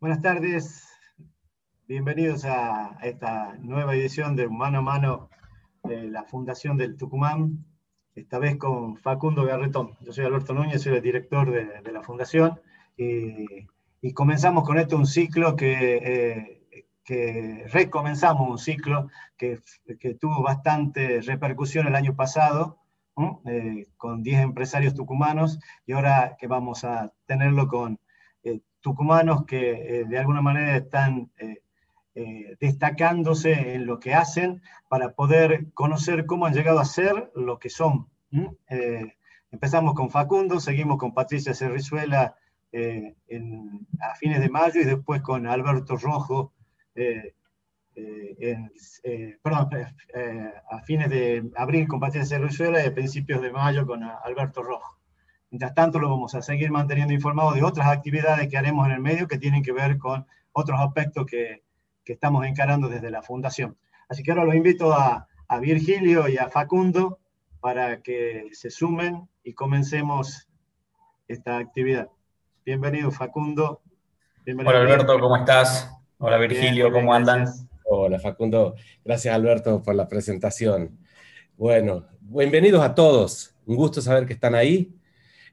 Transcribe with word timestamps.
Buenas 0.00 0.22
tardes, 0.22 0.88
bienvenidos 1.86 2.46
a 2.46 2.96
esta 3.02 3.54
nueva 3.60 3.94
edición 3.94 4.34
de 4.34 4.48
Mano 4.48 4.78
a 4.78 4.80
Mano 4.80 5.28
de 5.84 6.08
la 6.08 6.24
Fundación 6.24 6.78
del 6.78 6.96
Tucumán, 6.96 7.66
esta 8.14 8.38
vez 8.38 8.56
con 8.56 8.96
Facundo 8.96 9.44
Garretón. 9.44 9.98
Yo 10.00 10.14
soy 10.14 10.24
Alberto 10.24 10.54
Núñez, 10.54 10.80
soy 10.80 10.94
el 10.94 11.02
director 11.02 11.50
de, 11.50 11.92
la 11.92 12.02
Fundación 12.02 12.58
y, 12.96 13.66
comenzamos 14.14 14.64
con 14.64 14.78
esto 14.78 14.96
un 14.96 15.06
ciclo 15.06 15.54
que, 15.54 16.62
eh, 16.72 16.86
que 17.04 17.66
recomenzamos 17.70 18.48
un 18.48 18.58
ciclo 18.58 19.10
que, 19.36 19.60
que, 19.98 20.14
tuvo 20.14 20.42
bastante 20.42 21.20
repercusión 21.20 21.86
el 21.86 21.94
año 21.94 22.16
pasado, 22.16 22.78
eh, 23.44 23.86
con 23.98 24.22
10 24.22 24.40
empresarios 24.40 24.94
tucumanos 24.94 25.58
y 25.84 25.92
ahora 25.92 26.38
que 26.38 26.46
vamos 26.46 26.84
a 26.84 27.12
tenerlo 27.26 27.68
con 27.68 28.00
tucumanos 28.80 29.44
que 29.44 30.04
de 30.08 30.18
alguna 30.18 30.40
manera 30.40 30.76
están 30.76 31.30
destacándose 32.60 33.74
en 33.74 33.86
lo 33.86 34.00
que 34.00 34.14
hacen 34.14 34.62
para 34.88 35.12
poder 35.12 35.72
conocer 35.72 36.26
cómo 36.26 36.46
han 36.46 36.54
llegado 36.54 36.80
a 36.80 36.84
ser 36.84 37.30
lo 37.34 37.58
que 37.58 37.70
son. 37.70 38.08
empezamos 39.50 39.94
con 39.94 40.10
Facundo, 40.10 40.60
seguimos 40.60 40.98
con 40.98 41.14
Patricia 41.14 41.54
Cerrizuela 41.54 42.36
a 42.72 44.14
fines 44.16 44.40
de 44.40 44.48
mayo 44.48 44.80
y 44.80 44.84
después 44.84 45.22
con 45.22 45.46
Alberto 45.46 45.96
Rojo 45.96 46.52
eh, 47.96 48.36
eh, 48.40 48.68
eh, 49.02 49.38
perdón, 49.42 49.68
a 50.70 50.82
fines 50.82 51.10
de 51.10 51.50
abril 51.56 51.88
con 51.88 52.00
Patricia 52.00 52.38
Cerruzuela 52.38 52.82
y 52.82 52.86
a 52.86 52.94
principios 52.94 53.42
de 53.42 53.50
mayo 53.50 53.86
con 53.86 54.02
Alberto 54.02 54.62
Rojo. 54.62 54.99
Mientras 55.50 55.74
tanto, 55.74 55.98
lo 55.98 56.08
vamos 56.08 56.34
a 56.34 56.42
seguir 56.42 56.70
manteniendo 56.70 57.12
informado 57.12 57.52
de 57.52 57.62
otras 57.62 57.88
actividades 57.88 58.48
que 58.48 58.56
haremos 58.56 58.86
en 58.86 58.92
el 58.92 59.00
medio 59.00 59.26
que 59.26 59.38
tienen 59.38 59.62
que 59.62 59.72
ver 59.72 59.98
con 59.98 60.26
otros 60.52 60.78
aspectos 60.80 61.26
que, 61.26 61.62
que 62.04 62.12
estamos 62.12 62.46
encarando 62.46 62.88
desde 62.88 63.10
la 63.10 63.22
Fundación. 63.22 63.76
Así 64.08 64.22
que 64.22 64.30
ahora 64.30 64.44
los 64.44 64.54
invito 64.54 64.92
a, 64.92 65.26
a 65.48 65.58
Virgilio 65.58 66.28
y 66.28 66.38
a 66.38 66.48
Facundo 66.48 67.18
para 67.60 68.00
que 68.00 68.48
se 68.52 68.70
sumen 68.70 69.28
y 69.42 69.52
comencemos 69.54 70.48
esta 71.26 71.58
actividad. 71.58 72.08
Bienvenido, 72.64 73.10
Facundo. 73.10 73.80
Bienvenido, 74.44 74.76
Hola, 74.76 74.84
Alberto, 74.84 75.18
¿cómo 75.18 75.36
estás? 75.36 75.90
Hola 76.18 76.36
Virgilio, 76.38 76.92
¿cómo 76.92 77.14
andan? 77.14 77.46
Hola 77.84 78.18
Facundo, 78.20 78.74
gracias 79.04 79.34
Alberto 79.34 79.82
por 79.82 79.94
la 79.94 80.06
presentación. 80.06 80.98
Bueno, 81.56 82.04
bienvenidos 82.20 82.82
a 82.82 82.94
todos, 82.94 83.56
un 83.66 83.76
gusto 83.76 84.00
saber 84.00 84.26
que 84.26 84.34
están 84.34 84.54
ahí. 84.54 84.94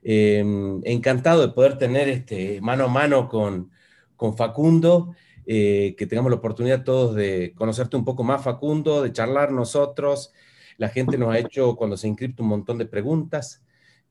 Em, 0.02 0.80
encantado 0.84 1.42
de 1.46 1.52
poder 1.52 1.76
tener 1.78 2.08
este 2.08 2.60
mano 2.60 2.84
a 2.84 2.88
mano 2.88 3.28
con, 3.28 3.70
con 4.16 4.36
Facundo, 4.36 5.14
eh, 5.46 5.94
que 5.98 6.06
tengamos 6.06 6.30
la 6.30 6.36
oportunidad 6.36 6.84
todos 6.84 7.14
de 7.14 7.52
conocerte 7.56 7.96
un 7.96 8.04
poco 8.04 8.22
más, 8.22 8.42
Facundo, 8.42 9.02
de 9.02 9.12
charlar 9.12 9.52
nosotros. 9.52 10.32
La 10.76 10.88
gente 10.88 11.18
nos 11.18 11.34
ha 11.34 11.38
hecho 11.38 11.74
cuando 11.76 11.96
se 11.96 12.08
inscripta 12.08 12.42
un 12.42 12.50
montón 12.50 12.78
de 12.78 12.86
preguntas 12.86 13.62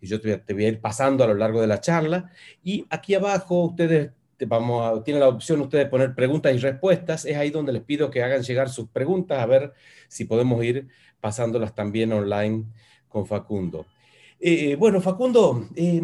y 0.01 0.07
yo 0.07 0.19
te 0.19 0.27
voy, 0.27 0.35
a, 0.35 0.43
te 0.45 0.63
ir 0.63 0.81
pasando 0.81 1.23
a 1.23 1.27
lo 1.27 1.35
largo 1.35 1.61
de 1.61 1.67
la 1.67 1.79
charla. 1.79 2.31
Y 2.63 2.85
aquí 2.89 3.15
abajo 3.15 3.63
ustedes 3.65 4.11
a, 4.39 5.03
tienen 5.03 5.21
la 5.21 5.29
opción 5.29 5.61
ustedes 5.61 5.85
de 5.85 5.89
poner 5.89 6.15
preguntas 6.15 6.53
y 6.53 6.57
respuestas. 6.59 7.25
Es 7.25 7.37
ahí 7.37 7.49
donde 7.49 7.73
les 7.73 7.83
pido 7.83 8.09
que 8.11 8.23
hagan 8.23 8.43
llegar 8.43 8.69
sus 8.69 8.89
preguntas, 8.89 9.39
a 9.39 9.45
ver 9.45 9.73
si 10.07 10.25
podemos 10.25 10.63
ir 10.63 10.87
pasándolas 11.19 11.73
también 11.73 12.13
online 12.13 12.65
con 13.07 13.25
Facundo. 13.25 13.85
Eh, 14.39 14.75
bueno, 14.75 15.01
Facundo, 15.01 15.67
eh, 15.75 16.01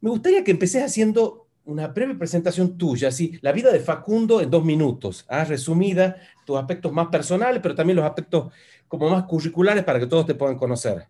me 0.00 0.10
gustaría 0.10 0.44
que 0.44 0.52
empecés 0.52 0.84
haciendo 0.84 1.48
una 1.64 1.88
breve 1.88 2.14
presentación 2.14 2.76
tuya, 2.76 3.08
así, 3.08 3.38
la 3.40 3.52
vida 3.52 3.72
de 3.72 3.80
Facundo 3.80 4.40
en 4.40 4.50
dos 4.50 4.64
minutos, 4.64 5.24
¿ah? 5.28 5.44
resumida, 5.44 6.16
tus 6.44 6.58
aspectos 6.58 6.92
más 6.92 7.08
personales, 7.08 7.60
pero 7.62 7.74
también 7.74 7.96
los 7.96 8.04
aspectos 8.04 8.52
como 8.88 9.08
más 9.08 9.24
curriculares 9.24 9.84
para 9.84 10.00
que 10.00 10.06
todos 10.06 10.26
te 10.26 10.34
puedan 10.34 10.56
conocer. 10.56 11.06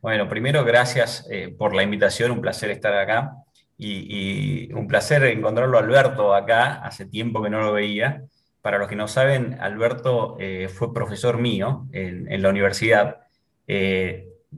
Bueno, 0.00 0.28
primero, 0.28 0.64
gracias 0.64 1.26
eh, 1.30 1.54
por 1.56 1.74
la 1.74 1.82
invitación, 1.82 2.30
un 2.30 2.40
placer 2.40 2.70
estar 2.70 2.94
acá 2.94 3.36
y, 3.76 4.72
un 4.72 4.86
placer 4.86 5.24
encontrarlo 5.24 5.78
Alberto 5.78 6.34
acá, 6.34 6.74
hace 6.84 7.06
tiempo 7.06 7.42
que 7.42 7.50
no 7.50 7.60
lo 7.62 7.72
veía. 7.72 8.24
Para 8.62 8.78
los 8.78 8.88
que 8.88 8.96
no 8.96 9.08
saben, 9.08 9.58
Alberto 9.60 10.38
fue 10.72 10.94
profesor 10.94 11.36
mío 11.36 11.86
en, 11.92 12.40
la 12.40 12.48
universidad. 12.48 13.26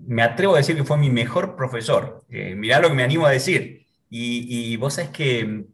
Me 0.07 0.23
atrevo 0.23 0.55
a 0.55 0.59
decir 0.59 0.77
que 0.77 0.85
fue 0.85 0.99
mi 0.99 1.11
mejor 1.11 1.57
profesor. 1.57 2.25
Eh, 2.29 2.55
mirá 2.55 2.81
lo 2.81 2.89
que 2.89 2.95
me 2.95 3.05
animo 3.05 3.27
a 3.27 3.31
decir. 3.31 3.87
Y, 4.11 4.73
y 4.73 4.77
vos 4.77 4.95
sabés 4.95 5.11
que, 5.11 5.65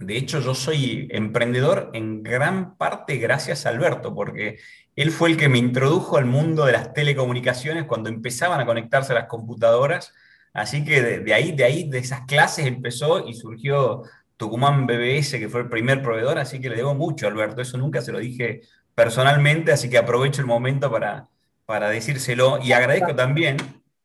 de 0.00 0.16
hecho, 0.16 0.40
yo 0.40 0.54
soy 0.54 1.08
emprendedor 1.10 1.90
en 1.94 2.22
gran 2.22 2.76
parte 2.76 3.16
gracias 3.16 3.66
a 3.66 3.70
Alberto, 3.70 4.14
porque 4.14 4.58
él 4.96 5.10
fue 5.10 5.30
el 5.30 5.36
que 5.36 5.48
me 5.48 5.58
introdujo 5.58 6.16
al 6.16 6.26
mundo 6.26 6.64
de 6.66 6.72
las 6.72 6.92
telecomunicaciones 6.92 7.84
cuando 7.84 8.08
empezaban 8.08 8.60
a 8.60 8.66
conectarse 8.66 9.14
las 9.14 9.26
computadoras 9.26 10.12
Así 10.52 10.84
que 10.84 11.02
de, 11.02 11.34
ahí, 11.34 11.52
de 11.52 11.64
ahí, 11.64 11.88
de 11.88 11.98
esas 11.98 12.22
clases 12.26 12.66
empezó 12.66 13.26
y 13.26 13.34
surgió 13.34 14.02
Tucumán 14.36 14.86
BBS, 14.86 15.38
que 15.38 15.48
fue 15.48 15.62
el 15.62 15.68
primer 15.68 16.02
proveedor, 16.02 16.38
así 16.38 16.60
que 16.60 16.68
le 16.68 16.76
debo 16.76 16.94
mucho, 16.94 17.26
Alberto. 17.26 17.62
Eso 17.62 17.78
nunca 17.78 18.02
se 18.02 18.12
lo 18.12 18.18
dije 18.18 18.60
personalmente, 18.94 19.72
así 19.72 19.88
que 19.88 19.98
aprovecho 19.98 20.42
el 20.42 20.46
momento 20.46 20.90
para, 20.90 21.28
para 21.66 21.88
decírselo 21.88 22.58
y 22.62 22.72
agradezco 22.72 23.14
también 23.14 23.56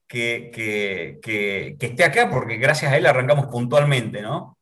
que, 0.08 0.52
que, 1.22 1.78
esté 1.80 2.04
acá, 2.04 2.30
porque 2.30 2.58
gracias 2.58 2.92
a 2.92 2.98
él 2.98 3.06
arrancamos 3.06 3.48
puntualmente, 3.48 4.22
¿no? 4.22 4.58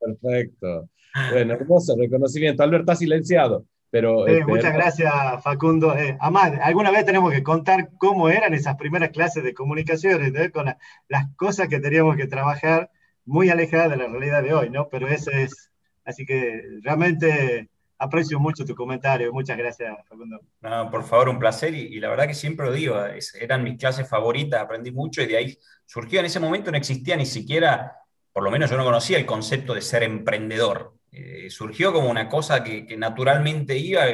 Perfecto. 0.00 0.88
Bueno, 1.32 1.54
hermoso 1.54 1.96
reconocimiento. 1.98 2.62
Alberto, 2.62 2.92
está 2.92 2.96
silenciado. 2.96 3.64
Pero, 3.90 4.26
este, 4.26 4.44
muchas 4.44 4.74
gracias, 4.74 5.12
Facundo. 5.42 5.96
Eh, 5.96 6.16
además, 6.20 6.52
alguna 6.62 6.90
vez 6.90 7.06
tenemos 7.06 7.32
que 7.32 7.42
contar 7.42 7.90
cómo 7.96 8.28
eran 8.28 8.52
esas 8.52 8.76
primeras 8.76 9.10
clases 9.10 9.42
de 9.42 9.54
comunicaciones, 9.54 10.32
con 10.52 10.66
las 11.08 11.34
cosas 11.36 11.68
que 11.68 11.80
teníamos 11.80 12.16
que 12.16 12.26
trabajar 12.26 12.90
muy 13.24 13.48
alejadas 13.48 13.90
de 13.90 13.96
la 13.96 14.06
realidad 14.06 14.42
de 14.42 14.52
hoy, 14.52 14.70
¿no? 14.70 14.88
Pero 14.90 15.08
eso 15.08 15.30
es, 15.30 15.70
así 16.04 16.26
que 16.26 16.62
realmente 16.82 17.70
aprecio 17.98 18.38
mucho 18.38 18.64
tu 18.64 18.74
comentario. 18.74 19.32
Muchas 19.32 19.58
gracias, 19.58 19.96
Facundo. 20.08 20.40
No, 20.60 20.90
por 20.90 21.04
favor, 21.04 21.28
un 21.28 21.38
placer. 21.38 21.74
Y, 21.74 21.98
la 22.00 22.08
verdad 22.08 22.26
que 22.26 22.34
siempre 22.34 22.66
lo 22.66 22.72
digo, 22.72 22.96
eran 23.40 23.64
mis 23.64 23.78
clases 23.78 24.08
favoritas, 24.08 24.60
aprendí 24.60 24.90
mucho 24.92 25.22
y 25.22 25.26
de 25.26 25.36
ahí 25.36 25.58
surgió. 25.84 26.20
En 26.20 26.26
ese 26.26 26.40
momento 26.40 26.70
no 26.70 26.76
existía 26.76 27.16
ni 27.16 27.26
siquiera, 27.26 27.96
por 28.32 28.44
lo 28.44 28.50
menos 28.50 28.70
yo 28.70 28.76
no 28.76 28.84
conocía 28.84 29.18
el 29.18 29.26
concepto 29.26 29.74
de 29.74 29.82
ser 29.82 30.02
emprendedor. 30.04 30.94
Eh, 31.10 31.50
surgió 31.50 31.92
como 31.92 32.10
una 32.10 32.28
cosa 32.28 32.62
que, 32.62 32.96
naturalmente 32.96 33.76
iba, 33.76 34.04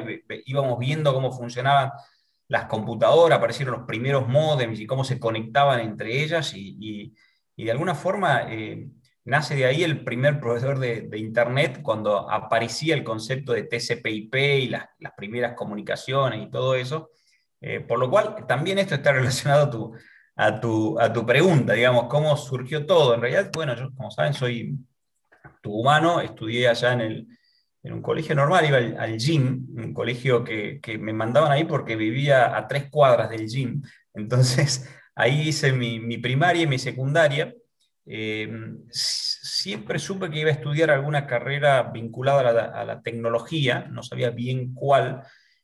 íbamos 0.46 0.78
viendo 0.78 1.12
cómo 1.12 1.32
funcionaban 1.32 1.92
las 2.48 2.66
computadoras, 2.66 3.38
aparecieron 3.38 3.74
los 3.74 3.86
primeros 3.86 4.28
modems 4.28 4.80
y 4.80 4.86
cómo 4.86 5.04
se 5.04 5.18
conectaban 5.18 5.80
entre 5.80 6.22
ellas 6.22 6.52
y, 6.54 7.14
de 7.56 7.70
alguna 7.70 7.94
forma 7.94 8.46
eh, 8.48 8.88
nace 9.24 9.56
de 9.56 9.64
ahí 9.64 9.82
el 9.82 10.04
primer 10.04 10.38
proveedor 10.38 10.78
de, 10.78 11.08
Internet 11.18 11.80
cuando 11.82 12.30
aparecía 12.30 12.94
el 12.94 13.04
concepto 13.04 13.52
de 13.52 13.64
TCP/IP 13.64 14.34
y 14.34 14.68
las, 14.68 14.86
primeras 15.16 15.54
comunicaciones 15.54 16.42
y 16.42 16.50
todo 16.50 16.74
eso. 16.74 17.10
Eh, 17.60 17.80
por 17.80 17.98
lo 17.98 18.10
cual 18.10 18.46
también 18.46 18.78
esto 18.78 18.94
está 18.94 19.12
relacionado 19.12 19.92
a 20.36 20.60
tu, 20.60 21.26
pregunta, 21.26 21.72
digamos, 21.72 22.06
cómo 22.08 22.36
surgió 22.36 22.84
todo. 22.84 23.14
En 23.14 23.20
realidad, 23.20 23.50
bueno, 23.54 23.74
yo 23.74 23.90
como 23.94 24.10
saben 24.10 24.34
soy 24.34 24.78
humano, 25.64 26.20
estudié 26.20 26.68
allá 26.68 26.92
en, 26.92 27.00
el, 27.00 27.28
en 27.82 27.92
un 27.94 28.02
colegio 28.02 28.34
normal, 28.34 28.66
iba 28.66 28.76
al, 29.02 29.16
gym, 29.18 29.66
un 29.76 29.94
colegio 29.94 30.44
que, 30.44 30.80
me 31.00 31.14
mandaban 31.14 31.52
ahí 31.52 31.64
porque 31.64 31.96
vivía 31.96 32.56
a 32.56 32.68
tres 32.68 32.90
cuadras 32.90 33.30
del 33.30 33.48
gym. 33.48 33.82
Entonces 34.12 34.86
ahí 35.14 35.48
hice 35.48 35.72
mi 35.72 36.18
primaria 36.18 36.62
y 36.62 36.66
mi 36.66 36.78
secundaria. 36.78 37.54
Eh, 38.06 38.48
siempre 38.90 39.98
supe 39.98 40.30
que 40.30 40.40
iba 40.40 40.50
a 40.50 40.54
estudiar 40.54 40.90
alguna 40.90 41.26
carrera 41.26 41.84
vinculada 41.84 42.40
a 42.80 42.84
la, 42.84 43.02
tecnología, 43.02 43.86
no 43.90 44.02
sabía 44.02 44.30
bien 44.30 44.74
cuál. 44.74 45.22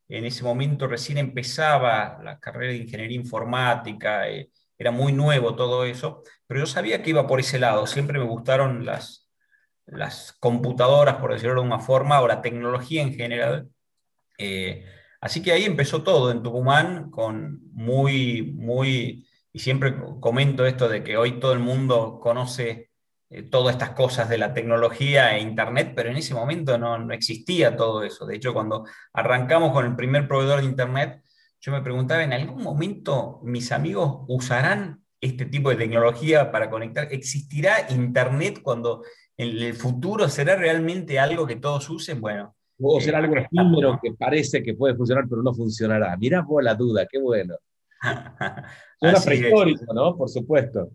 En 0.09 0.25
ese 0.25 0.43
momento 0.43 0.87
recién 0.87 1.19
empezaba 1.19 2.21
la 2.23 2.39
carrera 2.39 2.73
de 2.73 2.79
ingeniería 2.79 3.17
informática, 3.17 4.29
eh, 4.29 4.51
era 4.79 4.91
muy 4.91 5.13
nuevo 5.13 5.55
todo 5.55 5.85
eso, 5.85 6.23
pero 6.47 6.61
yo 6.61 6.67
sabía 6.67 7.03
que 7.03 7.11
iba 7.11 7.27
por 7.27 7.39
ese 7.39 7.59
lado, 7.59 7.87
siempre 7.87 8.19
me 8.19 8.25
gustaron 8.25 8.87
las, 8.87 9.31
las 9.87 10.33
computadoras, 10.41 11.17
por 11.17 11.33
decirlo 11.33 11.61
de 11.61 11.67
una 11.67 11.81
forma, 11.81 12.21
o 12.21 12.29
la 12.29 12.41
tecnología 12.41 13.03
en 13.03 13.15
general. 13.15 13.69
Eh, 14.39 14.85
así 15.21 15.43
que 15.43 15.53
ahí 15.53 15.65
empezó 15.65 16.03
todo 16.03 16.31
en 16.31 16.43
Tucumán, 16.43 17.11
con 17.11 17.61
muy, 17.73 18.55
muy, 18.57 19.29
y 19.53 19.59
siempre 19.59 19.95
comento 20.21 20.67
esto 20.67 20.89
de 20.89 21.03
que 21.03 21.17
hoy 21.17 21.41
todo 21.41 21.53
el 21.53 21.59
mundo 21.59 22.21
conoce 22.21 22.91
eh, 23.31 23.43
todas 23.43 23.75
estas 23.75 23.91
cosas 23.91 24.29
de 24.29 24.39
la 24.39 24.55
tecnología 24.55 25.37
e 25.37 25.41
Internet, 25.41 25.93
pero 25.95 26.11
en 26.11 26.17
ese 26.17 26.35
momento 26.35 26.79
no, 26.79 26.99
no 26.99 27.15
existía 27.15 27.77
todo 27.77 28.03
eso. 28.03 28.27
De 28.27 28.37
hecho, 28.37 28.53
cuando 28.53 28.85
arrancamos 29.13 29.73
con 29.73 29.87
el 29.87 29.97
primer 29.97 30.27
proveedor 30.29 30.61
de 30.61 30.67
Internet, 30.67 31.23
yo 31.61 31.73
me 31.73 31.83
preguntaba, 31.83 32.25
¿en 32.25 32.33
algún 32.33 32.63
momento 32.63 33.41
mis 33.43 33.71
amigos 33.71 34.25
usarán 34.29 35.05
este 35.21 35.45
tipo 35.45 35.71
de 35.71 35.77
tecnología 35.77 36.51
para 36.51 36.71
conectar? 36.71 37.09
¿Existirá 37.11 37.87
Internet 37.91 38.61
cuando 38.63 39.03
en 39.37 39.57
el 39.57 39.75
futuro 39.75 40.29
será 40.29 40.57
realmente 40.57 41.19
algo 41.19 41.47
que 41.47 41.57
todos 41.57 41.89
usen, 41.89 42.21
bueno. 42.21 42.55
O 42.83 43.01
será 43.01 43.19
algo 43.19 43.37
efímero 43.37 43.99
que 44.03 44.13
parece 44.13 44.63
que 44.63 44.75
puede 44.75 44.95
funcionar, 44.95 45.27
pero 45.29 45.43
no 45.43 45.55
funcionará. 45.55 46.17
Mirá 46.17 46.41
vos 46.41 46.63
la 46.65 46.75
duda, 46.75 47.07
qué 47.07 47.19
bueno. 47.19 47.57
Suena 48.99 49.21
prehistórico, 49.21 49.93
¿no? 49.93 50.17
Por 50.17 50.29
supuesto. 50.29 50.91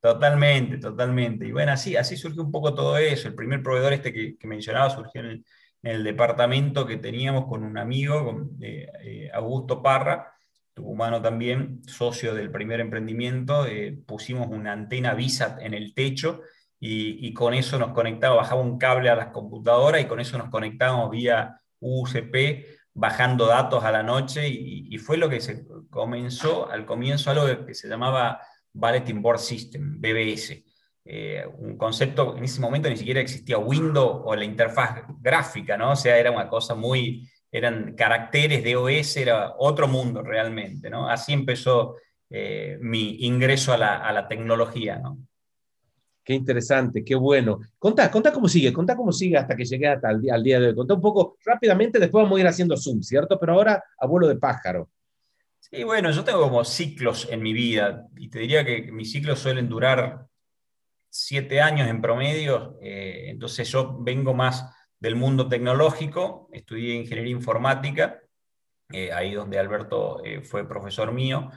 Totalmente, 0.00 0.78
totalmente. 0.78 1.46
Y 1.46 1.52
bueno, 1.52 1.72
así, 1.72 1.96
así 1.96 2.16
surgió 2.16 2.42
un 2.42 2.52
poco 2.52 2.74
todo 2.74 2.96
eso. 2.96 3.28
El 3.28 3.34
primer 3.34 3.62
proveedor 3.62 3.92
este 3.92 4.12
que, 4.12 4.36
mencionaba 4.46 4.90
surgió 4.90 5.22
en 5.22 5.44
el, 5.82 6.04
departamento 6.04 6.86
que 6.86 6.96
teníamos 6.96 7.46
con 7.46 7.64
un 7.64 7.78
amigo, 7.78 8.24
con, 8.24 8.56
eh, 8.60 8.86
eh, 9.02 9.30
Augusto 9.32 9.82
Parra, 9.82 10.32
tucumano 10.74 11.20
también, 11.22 11.82
socio 11.88 12.34
del 12.34 12.50
primer 12.50 12.80
emprendimiento. 12.80 13.66
Eh, 13.66 13.98
pusimos 14.06 14.48
una 14.48 14.72
antena 14.72 15.14
VISAT 15.14 15.60
en 15.62 15.74
el 15.74 15.94
techo 15.94 16.42
y, 16.78 17.32
con 17.34 17.54
eso 17.54 17.78
nos 17.78 17.92
conectaba, 17.92 18.36
bajaba 18.36 18.60
un 18.60 18.78
cable 18.78 19.08
a 19.08 19.16
las 19.16 19.28
computadoras 19.28 20.00
y 20.00 20.04
con 20.06 20.20
eso 20.20 20.38
nos 20.38 20.50
conectábamos 20.50 21.10
vía 21.10 21.60
UCP 21.80 22.75
bajando 22.96 23.46
datos 23.46 23.84
a 23.84 23.92
la 23.92 24.02
noche 24.02 24.48
y, 24.48 24.96
fue 24.98 25.18
lo 25.18 25.28
que 25.28 25.40
se 25.40 25.66
comenzó 25.90 26.70
al 26.70 26.86
comienzo 26.86 27.30
algo 27.30 27.66
que 27.66 27.74
se 27.74 27.88
llamaba 27.88 28.40
Bulletin 28.72 29.20
Board 29.20 29.38
System, 29.38 30.00
BBS. 30.00 30.64
Eh, 31.04 31.44
un 31.58 31.76
concepto, 31.76 32.36
en 32.36 32.44
ese 32.44 32.60
momento 32.60 32.88
ni 32.88 32.96
siquiera 32.96 33.20
existía 33.20 33.58
Windows 33.58 34.22
o 34.24 34.34
la 34.34 34.44
interfaz 34.44 35.02
gráfica, 35.20 35.76
¿no? 35.76 35.92
O 35.92 35.96
sea, 35.96 36.16
era 36.18 36.30
una 36.30 36.48
cosa 36.48 36.74
muy, 36.74 37.28
eran 37.52 37.94
caracteres 37.94 38.64
de 38.64 38.76
OS, 38.76 39.16
era 39.18 39.54
otro 39.58 39.86
mundo 39.86 40.22
realmente, 40.22 40.88
¿no? 40.88 41.08
Así 41.08 41.34
empezó 41.34 41.96
eh, 42.30 42.78
mi 42.80 43.18
ingreso 43.26 43.74
a 43.74 43.76
la, 43.76 43.96
a 43.98 44.12
la, 44.12 44.26
tecnología, 44.26 44.98
¿no? 44.98 45.18
Qué 46.26 46.34
interesante, 46.34 47.04
qué 47.04 47.14
bueno. 47.14 47.60
Contá, 47.78 48.10
contá 48.10 48.32
cómo 48.32 48.48
sigue, 48.48 48.72
contá 48.72 48.96
cómo 48.96 49.12
sigue 49.12 49.36
hasta 49.36 49.54
que 49.54 49.64
llegué 49.64 49.86
hasta 49.86 50.08
al 50.08 50.42
día 50.42 50.58
de 50.58 50.66
hoy. 50.66 50.74
Contá 50.74 50.94
un 50.94 51.00
poco 51.00 51.36
rápidamente, 51.44 52.00
después 52.00 52.24
vamos 52.24 52.36
a 52.36 52.40
ir 52.40 52.48
haciendo 52.48 52.76
Zoom, 52.76 53.00
¿cierto? 53.00 53.38
Pero 53.38 53.52
ahora, 53.52 53.84
abuelo 53.96 54.26
de 54.26 54.34
pájaro. 54.34 54.90
Sí, 55.60 55.84
bueno, 55.84 56.10
yo 56.10 56.24
tengo 56.24 56.40
como 56.40 56.64
ciclos 56.64 57.28
en 57.30 57.40
mi 57.44 57.52
vida 57.52 58.08
y 58.16 58.28
te 58.28 58.40
diría 58.40 58.64
que 58.64 58.90
mis 58.90 59.12
ciclos 59.12 59.38
suelen 59.38 59.68
durar 59.68 60.26
siete 61.08 61.60
años 61.60 61.88
en 61.88 62.02
promedio, 62.02 62.76
eh, 62.82 63.26
entonces 63.28 63.68
yo 63.68 63.96
vengo 64.00 64.34
más 64.34 64.68
del 64.98 65.14
mundo 65.14 65.48
tecnológico, 65.48 66.48
estudié 66.52 66.96
ingeniería 66.96 67.30
informática, 67.30 68.20
eh, 68.90 69.12
ahí 69.12 69.32
donde 69.32 69.60
Alberto 69.60 70.24
eh, 70.24 70.40
fue 70.40 70.68
profesor 70.68 71.12
mío, 71.12 71.52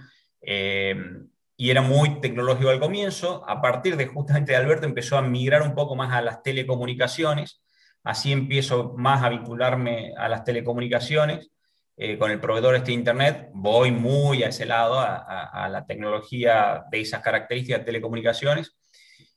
y 1.62 1.72
era 1.72 1.82
muy 1.82 2.22
tecnológico 2.22 2.70
al 2.70 2.80
comienzo, 2.80 3.44
a 3.46 3.62
partir 3.62 3.98
de 3.98 4.08
justamente 4.08 4.54
de 4.54 4.58
Alberto 4.58 4.86
empezó 4.86 5.18
a 5.18 5.22
migrar 5.22 5.62
un 5.62 5.76
poco 5.76 5.94
más 5.94 6.14
a 6.14 6.22
las 6.22 6.42
telecomunicaciones, 6.42 7.62
así 8.02 8.32
empiezo 8.32 8.94
más 8.96 9.24
a 9.24 9.28
vincularme 9.28 10.14
a 10.18 10.30
las 10.30 10.46
telecomunicaciones, 10.46 11.52
eh, 11.98 12.18
con 12.18 12.32
el 12.32 12.40
proveedor 12.40 12.76
este 12.76 12.94
Internet, 12.94 13.50
voy 13.54 13.92
muy 13.92 14.42
a 14.44 14.48
ese 14.48 14.66
lado, 14.66 15.02
a, 15.02 15.68
la 15.70 15.86
tecnología 15.86 16.86
de 16.90 17.02
esas 17.02 17.22
características 17.22 17.82
de 17.82 17.86
telecomunicaciones. 17.88 18.78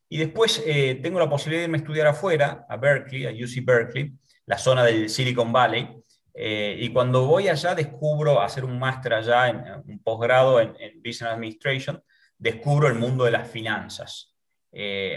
Y 0.09 0.19
después 0.19 0.63
eh, 0.65 1.01
tengo 1.03 1.19
la 1.19 1.29
posibilidad 1.29 1.63
de 1.63 1.65
irme 1.65 1.79
a 1.79 1.81
estudiar 1.81 2.07
afuera, 2.07 2.65
a 2.69 2.77
Berkeley, 2.77 3.27
a 3.27 3.31
UC 3.31 3.65
Berkeley, 3.65 4.13
la 4.47 4.59
zona 4.59 4.85
del 4.85 5.11
Silicon 5.11 5.53
Valley. 5.53 5.89
Eh, 6.35 6.77
y 6.79 6.93
cuando 6.93 7.27
voy 7.27 7.49
allá 7.49 7.75
descubro 7.75 8.41
hacer 8.41 8.65
un 8.65 8.79
máster 8.79 9.13
allá, 9.13 9.49
en, 9.49 9.65
un 9.85 10.01
posgrado 10.01 10.61
en, 10.61 10.73
Business 10.99 11.33
Administration, 11.33 12.01
descubro 12.43 12.89
el 12.89 12.95
mundo 12.95 13.25
de 13.25 13.31
las 13.31 13.49
finanzas. 13.49 14.35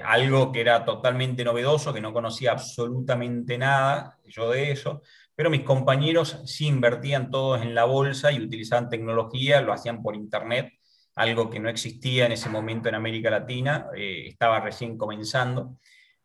algo 0.04 0.52
que 0.52 0.62
era 0.62 0.84
totalmente 0.84 1.44
novedoso, 1.44 1.94
que 1.94 2.02
no 2.02 2.14
conocía 2.14 2.52
absolutamente 2.52 3.58
nada 3.58 4.18
yo 4.26 4.50
de 4.50 4.72
eso, 4.72 5.02
pero 5.36 5.50
mis 5.50 5.62
compañeros 5.64 6.42
sí 6.46 6.68
invertían 6.68 7.30
todos 7.30 7.62
en 7.62 7.76
la 7.76 7.84
bolsa 7.84 8.32
y 8.32 8.42
utilizaban 8.42 8.90
tecnología, 8.90 9.62
lo 9.62 9.74
hacían 9.74 10.02
por 10.02 10.16
Internet, 10.16 10.74
algo 11.16 11.50
que 11.50 11.60
no 11.60 11.70
existía 11.70 12.26
en 12.26 12.32
ese 12.32 12.50
momento 12.50 12.90
en 12.90 12.96
América 12.96 13.30
Latina, 13.30 13.88
eh, 13.96 14.26
estaba 14.28 14.60
recién 14.62 14.98
comenzando. 14.98 15.78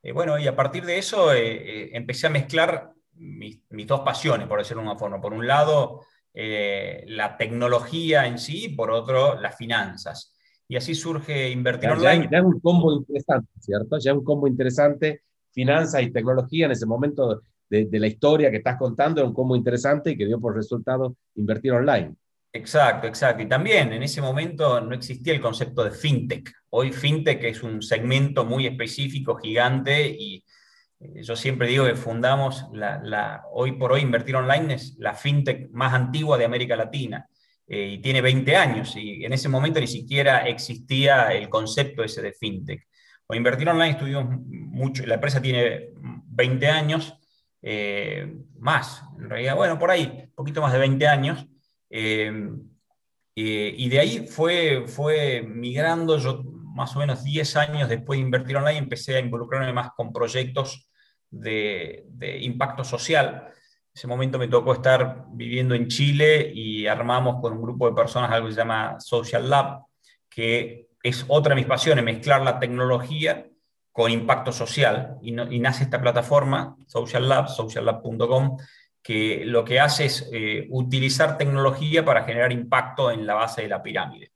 Eh, 0.02 0.12
bueno, 0.12 0.38
y 0.38 0.46
a 0.46 0.56
partir 0.56 0.84
de 0.84 0.98
eso 0.98 1.32
eh, 1.32 1.90
empecé 1.92 2.28
a 2.28 2.30
mezclar 2.30 2.92
mis, 3.14 3.60
dos 3.68 4.00
pasiones, 4.00 4.46
por 4.46 4.58
decirlo 4.58 4.82
de 4.82 4.88
una 4.88 4.98
forma. 4.98 5.20
Por 5.20 5.32
un 5.32 5.46
lado, 5.46 6.06
la 6.32 7.36
tecnología 7.36 8.26
en 8.26 8.38
sí, 8.38 8.68
por 8.68 8.90
otro, 8.90 9.38
las 9.40 9.56
finanzas. 9.56 10.34
Y 10.70 10.76
así 10.76 10.94
surge 10.94 11.50
Invertir 11.50 11.90
Online. 11.90 12.28
Ya, 12.30 12.44
un 12.44 12.60
combo 12.60 12.92
interesante, 12.92 13.50
¿cierto? 13.58 13.98
Ya 13.98 14.14
un 14.14 14.22
combo 14.22 14.46
interesante, 14.46 15.22
finanzas 15.50 16.00
y 16.00 16.12
tecnología 16.12 16.66
en 16.66 16.70
ese 16.70 16.86
momento 16.86 17.42
de, 17.68 17.88
la 17.90 18.06
historia 18.06 18.52
que 18.52 18.58
estás 18.58 18.78
contando, 18.78 19.26
un 19.26 19.34
combo 19.34 19.56
interesante 19.56 20.12
y 20.12 20.16
que 20.16 20.26
dio 20.26 20.38
por 20.38 20.54
resultado 20.54 21.16
invertir 21.34 21.72
online. 21.72 22.14
Exacto, 22.52 23.08
exacto. 23.08 23.42
Y 23.42 23.48
también 23.48 23.92
en 23.92 24.04
ese 24.04 24.22
momento 24.22 24.80
no 24.80 24.94
existía 24.94 25.32
el 25.32 25.40
concepto 25.40 25.82
de 25.82 25.90
fintech. 25.90 26.52
Hoy 26.68 26.92
fintech 26.92 27.42
es 27.42 27.64
un 27.64 27.82
segmento 27.82 28.44
muy 28.44 28.68
específico, 28.68 29.34
gigante, 29.34 30.08
y 30.08 30.44
eh, 31.00 31.20
yo 31.24 31.34
siempre 31.34 31.66
digo 31.66 31.84
que 31.84 31.96
fundamos 31.96 32.66
la, 32.72 33.42
hoy 33.50 33.72
por 33.72 33.90
hoy 33.90 34.02
invertir 34.02 34.36
online 34.36 34.74
es 34.74 34.94
la 35.00 35.14
fintech 35.14 35.68
más 35.72 35.94
antigua 35.94 36.38
de 36.38 36.44
América 36.44 36.76
Latina. 36.76 37.26
Eh, 37.72 37.86
y 37.92 37.98
tiene 37.98 38.20
20 38.20 38.56
años, 38.56 38.96
y 38.96 39.24
en 39.24 39.32
ese 39.32 39.48
momento 39.48 39.78
ni 39.78 39.86
siquiera 39.86 40.40
existía 40.48 41.28
el 41.28 41.48
concepto 41.48 42.02
ese 42.02 42.20
de 42.20 42.32
fintech. 42.32 42.88
O 43.28 43.34
invertir 43.36 43.68
online 43.68 43.90
estuvimos 43.90 44.24
mucho, 44.50 45.06
la 45.06 45.14
empresa 45.14 45.40
tiene 45.40 45.90
20 45.94 46.66
años, 46.66 47.14
eh, 47.62 48.26
más, 48.58 49.04
en 49.16 49.30
realidad, 49.30 49.54
bueno, 49.54 49.78
por 49.78 49.92
ahí, 49.92 50.04
un 50.04 50.34
poquito 50.34 50.60
más 50.60 50.72
de 50.72 50.80
20 50.80 51.06
años. 51.06 51.46
Eh, 51.90 52.32
y 53.36 53.88
de 53.88 54.00
ahí 54.00 54.26
fue, 54.26 54.82
fue 54.88 55.42
migrando, 55.42 56.18
yo 56.18 56.42
más 56.42 56.96
o 56.96 56.98
menos 56.98 57.22
10 57.22 57.54
años 57.56 57.88
después 57.88 58.18
de 58.18 58.24
invertir 58.24 58.56
online, 58.56 58.78
empecé 58.78 59.14
a 59.14 59.20
involucrarme 59.20 59.72
más 59.72 59.90
con 59.96 60.12
proyectos 60.12 60.90
de 61.30 62.04
impacto 62.40 62.82
social. 62.82 63.46
Ese 63.92 64.06
momento 64.06 64.38
me 64.38 64.48
tocó 64.48 64.74
estar 64.74 65.26
viviendo 65.32 65.74
en 65.74 65.88
Chile 65.88 66.50
y 66.54 66.86
armamos 66.86 67.40
con 67.40 67.52
un 67.52 67.62
grupo 67.62 67.88
de 67.88 67.94
personas 67.94 68.30
algo 68.30 68.46
que 68.46 68.54
se 68.54 68.60
llama 68.60 68.96
Social 69.00 69.50
Lab, 69.50 69.82
que 70.28 70.88
es 71.02 71.24
otra 71.28 71.54
de 71.54 71.60
mis 71.60 71.68
pasiones, 71.68 72.04
mezclar 72.04 72.42
la 72.42 72.58
tecnología 72.58 73.46
con 73.92 74.10
impacto 74.10 74.52
social 74.52 75.16
y, 75.22 75.32
nace 75.32 75.84
esta 75.84 76.00
plataforma, 76.00 76.76
Social 76.86 77.28
Lab, 77.28 77.48
sociallab.com, 77.48 78.56
que 79.02 79.44
lo 79.44 79.64
que 79.64 79.80
hace 79.80 80.04
es 80.04 80.28
eh, 80.32 80.66
utilizar 80.70 81.36
tecnología 81.36 82.04
para 82.04 82.24
generar 82.24 82.52
impacto 82.52 83.10
en 83.10 83.26
la 83.26 83.34
base 83.34 83.62
de 83.62 83.68
la 83.68 83.82
pirámide. 83.82 84.32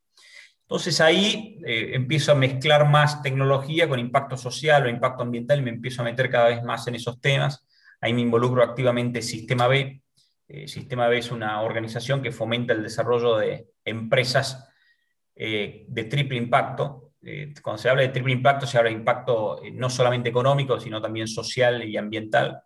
Entonces 0.62 1.00
ahí 1.00 1.61
eh, 1.64 1.90
empiezo 1.93 2.33
a 2.33 2.35
mezclar 2.35 2.88
más 2.88 3.23
tecnología 3.23 3.88
con 3.88 4.00
impacto 4.00 4.37
social 4.37 4.87
o 4.87 4.88
impacto 4.88 5.23
ambiental 5.23 5.59
y 5.59 5.62
me 5.62 5.71
empiezo 5.71 6.02
a 6.02 6.07
meter 6.07 6.31
cada 6.31 6.49
vez 6.49 6.62
más 6.62 6.87
en 6.88 6.95
esos 6.95 7.21
temas. 7.21 7.67
Ahí 8.01 8.13
me 8.13 8.21
involucro 8.21 8.63
activamente 8.63 9.23
Sistema 9.23 9.69
B. 9.69 10.03
Eh, 10.49 10.69
Sistema 10.69 11.09
B 11.09 11.19
es 11.19 11.31
una 11.31 11.63
organización 11.63 12.23
que 12.23 12.33
fomenta 12.33 12.73
el 12.73 12.83
desarrollo 12.83 13.37
de 13.37 13.69
empresas 13.85 14.69
de 15.37 16.07
triple 16.09 16.39
impacto, 16.39 17.05
eh, 17.27 17.55
cuando 17.63 17.81
se 17.81 17.89
habla 17.89 18.03
de 18.03 18.09
triple 18.09 18.33
impacto, 18.33 18.67
se 18.67 18.77
habla 18.77 18.91
de 18.91 18.97
impacto 18.97 19.63
eh, 19.63 19.71
no 19.71 19.89
solamente 19.89 20.29
económico, 20.29 20.79
sino 20.79 21.01
también 21.01 21.27
social 21.27 21.83
y 21.85 21.97
ambiental. 21.97 22.61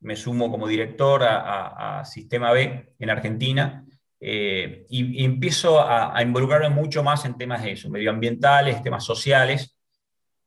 Me 0.00 0.16
sumo 0.16 0.50
como 0.50 0.68
director 0.68 1.22
a, 1.24 2.04
Sistema 2.04 2.52
B 2.52 2.94
en 2.98 3.10
Argentina 3.10 3.86
eh, 4.20 4.84
y, 4.90 5.24
empiezo 5.24 5.80
a, 5.80 6.20
involucrarme 6.20 6.68
mucho 6.70 7.02
más 7.04 7.24
en 7.24 7.36
temas 7.38 7.62
de 7.62 7.72
eso, 7.72 7.88
medioambientales, 7.88 8.82
temas 8.82 9.04
sociales, 9.04 9.71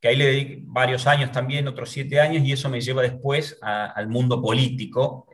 que 0.05 0.09
ahí 0.09 0.15
le 0.15 0.25
dediqué 0.25 0.59
varios 0.61 1.07
años 1.07 1.31
también, 1.31 1.67
otros 1.67 1.89
siete 1.89 2.19
años, 2.19 2.43
y 2.43 2.51
eso 2.51 2.69
me 2.69 2.79
lleva 2.79 3.01
después 3.01 3.57
al 3.59 4.07
mundo 4.07 4.39
político, 4.39 5.27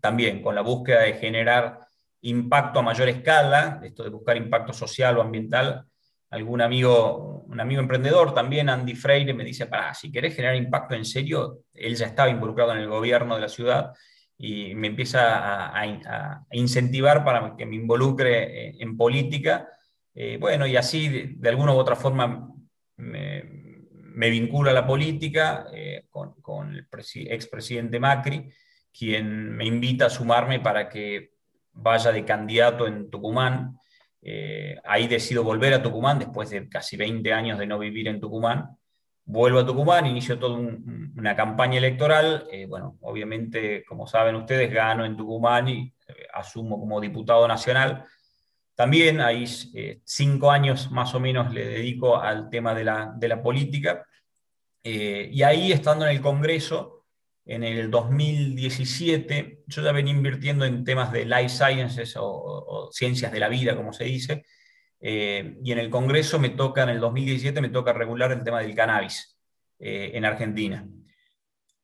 también 0.00 0.42
con 0.42 0.56
la 0.56 0.62
búsqueda 0.62 1.02
de 1.02 1.12
generar 1.12 1.78
impacto 2.22 2.80
a 2.80 2.82
mayor 2.82 3.08
escala, 3.08 3.80
esto 3.84 4.02
de 4.02 4.10
buscar 4.10 4.36
impacto 4.36 4.72
social 4.72 5.18
o 5.18 5.22
ambiental 5.22 5.86
algún 6.30 6.60
amigo, 6.60 7.44
un 7.48 7.60
amigo 7.60 7.80
emprendedor 7.80 8.32
también, 8.32 8.68
Andy 8.68 8.94
Freire, 8.94 9.34
me 9.34 9.44
dice, 9.44 9.66
para, 9.66 9.92
si 9.94 10.12
querés 10.12 10.34
generar 10.34 10.56
impacto 10.56 10.94
en 10.94 11.04
serio, 11.04 11.64
él 11.74 11.96
ya 11.96 12.06
estaba 12.06 12.30
involucrado 12.30 12.72
en 12.72 12.78
el 12.78 12.88
gobierno 12.88 13.34
de 13.34 13.40
la 13.40 13.48
ciudad 13.48 13.92
y 14.38 14.74
me 14.74 14.86
empieza 14.86 15.76
a, 15.76 16.46
incentivar 16.52 17.24
para 17.24 17.56
que 17.56 17.66
me 17.66 17.76
involucre 17.76 18.68
eh, 18.68 18.76
en 18.78 18.96
política. 18.96 19.68
Eh, 20.14 20.38
bueno, 20.40 20.66
y 20.66 20.76
así 20.76 21.34
de, 21.36 21.48
alguna 21.48 21.74
u 21.74 21.76
otra 21.76 21.96
forma 21.96 22.48
me, 22.96 23.59
me 24.14 24.30
vincula 24.30 24.70
a 24.70 24.74
la 24.74 24.86
política 24.86 25.66
eh, 25.72 26.06
con, 26.10 26.34
con, 26.40 26.74
el 26.74 26.86
expresidente 27.30 28.00
Macri, 28.00 28.50
quien 28.92 29.56
me 29.56 29.64
invita 29.64 30.06
a 30.06 30.10
sumarme 30.10 30.60
para 30.60 30.88
que 30.88 31.32
vaya 31.72 32.12
de 32.12 32.24
candidato 32.24 32.86
en 32.86 33.10
Tucumán 33.10 33.76
eh, 34.22 34.76
ahí 34.84 35.08
decido 35.08 35.42
volver 35.42 35.72
a 35.72 35.82
Tucumán 35.82 36.18
después 36.18 36.50
de 36.50 36.68
casi 36.68 36.96
20 36.96 37.32
años 37.32 37.58
de 37.58 37.66
no 37.66 37.78
vivir 37.78 38.08
en 38.08 38.20
Tucumán. 38.20 38.76
vuelvo 39.24 39.60
a 39.60 39.66
Tucumán, 39.66 40.06
inicio 40.06 40.38
toda 40.38 40.58
una 40.58 41.36
campaña 41.36 41.78
electoral. 41.78 42.46
Eh, 42.50 42.66
bueno, 42.66 42.98
obviamente, 43.00 43.84
como 43.84 44.06
saben 44.06 44.34
ustedes, 44.34 44.72
gano 44.72 45.04
en 45.04 45.16
Tucumán 45.16 45.68
y 45.68 45.94
asumo 46.34 46.78
como 46.78 47.00
diputado 47.00 47.46
nacional. 47.48 48.04
También 48.80 49.20
ahí 49.20 49.44
cinco 50.04 50.50
años 50.50 50.90
más 50.90 51.14
o 51.14 51.20
menos 51.20 51.52
le 51.52 51.66
dedico 51.66 52.16
al 52.16 52.48
tema 52.48 52.74
de 52.74 52.84
la, 52.84 53.12
de 53.14 53.28
la 53.28 53.42
política. 53.42 54.06
y 54.82 55.42
ahí, 55.42 55.72
estando 55.72 56.06
en 56.06 56.12
el 56.12 56.22
Congreso, 56.22 57.04
en 57.44 57.62
el 57.64 57.90
2017, 57.90 59.64
yo 59.66 59.82
ya 59.82 59.92
venía 59.92 60.14
invirtiendo 60.14 60.64
en 60.64 60.84
temas 60.84 61.12
de 61.12 61.26
life 61.26 61.50
sciences 61.50 62.14
o 62.16 62.88
ciencias 62.92 63.32
de 63.32 63.40
la 63.40 63.48
vida, 63.48 63.76
como 63.76 63.92
se 63.92 64.04
dice, 64.04 64.44
eh, 65.00 65.56
y 65.64 65.72
en 65.72 65.78
el 65.78 65.88
Congreso 65.88 66.38
me 66.38 66.50
toca, 66.50 66.82
en 66.82 66.90
el 66.90 67.00
2017, 67.00 67.60
me 67.60 67.70
toca 67.70 67.92
regular 67.92 68.30
el 68.32 68.44
tema 68.44 68.60
del 68.60 68.74
cannabis 68.74 69.38
eh, 69.78 70.10
en 70.14 70.24
Argentina. 70.24 70.86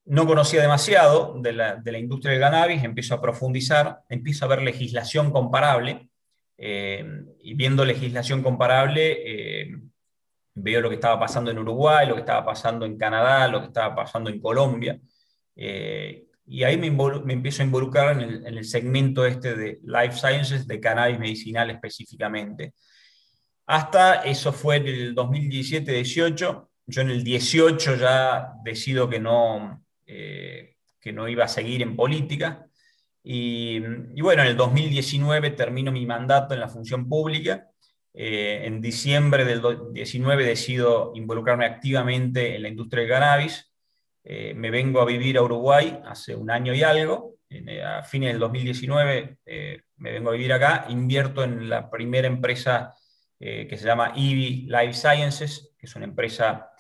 No 0.05 0.27
conocía 0.27 0.61
demasiado 0.61 1.35
de 1.41 1.53
la, 1.53 1.99
industria 1.99 2.33
del 2.33 2.41
cannabis, 2.41 2.85
empiezo 2.85 3.15
a 3.15 3.21
profundizar, 3.21 4.03
empiezo 4.09 4.45
a 4.45 4.49
ver 4.49 4.63
legislación 4.63 5.33
comparable, 5.33 5.91
eh, 5.91 6.09
y 6.59 7.55
viendo 7.55 7.85
legislación 7.85 8.43
comparable, 8.43 9.69
veo 10.55 10.81
lo 10.81 10.89
que 10.89 10.95
estaba 10.95 11.21
pasando 11.21 11.51
en 11.51 11.59
Uruguay, 11.59 12.09
lo 12.09 12.15
que 12.15 12.21
estaba 12.21 12.45
pasando 12.45 12.87
en 12.87 12.97
Canadá, 12.97 13.47
lo 13.49 13.61
que 13.61 13.67
estaba 13.67 13.95
pasando 13.95 14.31
en 14.31 14.41
Colombia, 14.41 14.99
y 16.49 16.63
ahí 16.63 16.77
me, 16.77 16.91
me, 16.91 17.33
empiezo 17.33 17.63
a 17.63 17.67
involucrar 17.67 18.13
en 18.13 18.21
el, 18.21 18.47
en 18.47 18.59
el 18.59 18.65
segmento 18.65 19.27
este 19.27 19.57
de 19.57 19.81
life 19.83 20.17
sciences, 20.17 20.67
de 20.67 20.81
cannabis 20.81 21.19
medicinal 21.19 21.71
específicamente. 21.71 22.73
Hasta 23.67 24.23
eso 24.23 24.53
fue 24.53 24.77
en 24.77 24.87
el 24.87 25.15
2017-18. 25.15 26.69
Yo 26.87 27.03
en 27.03 27.11
el 27.11 27.25
18 27.25 27.97
ya 27.97 28.53
decido 28.63 29.09
que 29.09 29.19
no, 29.19 29.85
eh, 30.07 30.77
que 31.01 31.13
no 31.13 31.29
iba 31.29 31.45
a 31.45 31.49
seguir 31.49 31.83
en 31.83 31.97
política. 31.97 32.65
Y, 33.29 33.81
bueno, 34.21 34.43
en 34.43 34.49
el 34.49 34.57
2019 34.57 35.51
termino 35.51 35.91
mi 35.91 36.07
mandato 36.07 36.55
en 36.55 36.61
la 36.61 36.69
función 36.69 37.09
pública. 37.09 37.69
Eh, 38.15 38.63
en 38.65 38.81
diciembre 38.81 39.45
del 39.45 39.61
2019 39.61 40.45
decido 40.45 41.13
involucrarme 41.15 41.67
activamente 41.67 42.55
en 42.55 42.63
la 42.63 42.69
industria 42.69 43.03
del 43.03 43.11
cannabis. 43.11 43.73
Eh, 44.25 44.55
me 44.55 44.71
vengo 44.71 45.01
a 45.01 45.05
vivir 45.05 45.39
a 45.39 45.43
Uruguay 45.43 46.01
hace 46.07 46.35
un 46.35 46.51
año 46.51 46.73
y 46.75 46.83
algo. 46.83 47.35
a 47.85 48.03
fines 48.03 48.31
del 48.31 48.39
2019 48.41 49.39
me 49.97 50.13
vengo 50.13 50.31
a 50.31 50.33
vivir 50.33 50.53
acá. 50.53 50.87
Invierto 50.89 51.43
en 51.43 51.69
la 51.69 51.91
primera 51.91 52.27
empresa 52.27 52.95
eh, 53.39 53.67
que 53.69 53.77
se 53.77 53.85
llama 53.85 54.13
EVI 54.17 54.67
Life 54.67 54.95
Sciences, 54.95 55.75
que 55.79 55.85
es 55.85 55.95
una 55.95 56.07
empresa 56.07 56.71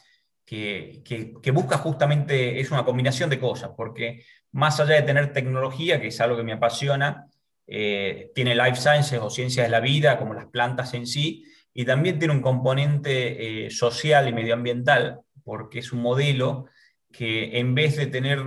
que, 0.44 1.02
que, 1.04 1.50
busca 1.50 1.76
justamente, 1.76 2.58
es 2.60 2.70
una 2.70 2.84
combinación 2.84 3.28
de 3.28 3.38
cosas, 3.38 3.72
porque 3.76 4.24
más 4.56 4.80
allá 4.80 4.94
de 4.96 5.02
tener 5.02 5.32
tecnología, 5.32 6.00
que 6.00 6.08
es 6.08 6.20
algo 6.20 6.36
que 6.36 6.42
me 6.42 6.54
apasiona, 6.54 7.26
eh, 7.66 8.30
tiene 8.34 8.54
life 8.54 8.76
sciences 8.76 9.20
o 9.20 9.28
ciencias 9.28 9.66
de 9.66 9.70
la 9.70 9.80
vida, 9.80 10.18
como 10.18 10.32
las 10.34 10.46
plantas 10.46 10.94
en 10.94 11.06
sí, 11.06 11.44
y 11.74 11.84
también 11.84 12.18
tiene 12.18 12.32
un 12.32 12.40
componente 12.40 13.66
eh, 13.66 13.70
social 13.70 14.26
y 14.28 14.32
medioambiental, 14.32 15.20
porque 15.44 15.80
es 15.80 15.92
un 15.92 16.00
modelo 16.00 16.66
que 17.12 17.58
en 17.58 17.74
vez 17.74 17.96
de 17.96 18.06
tener 18.06 18.42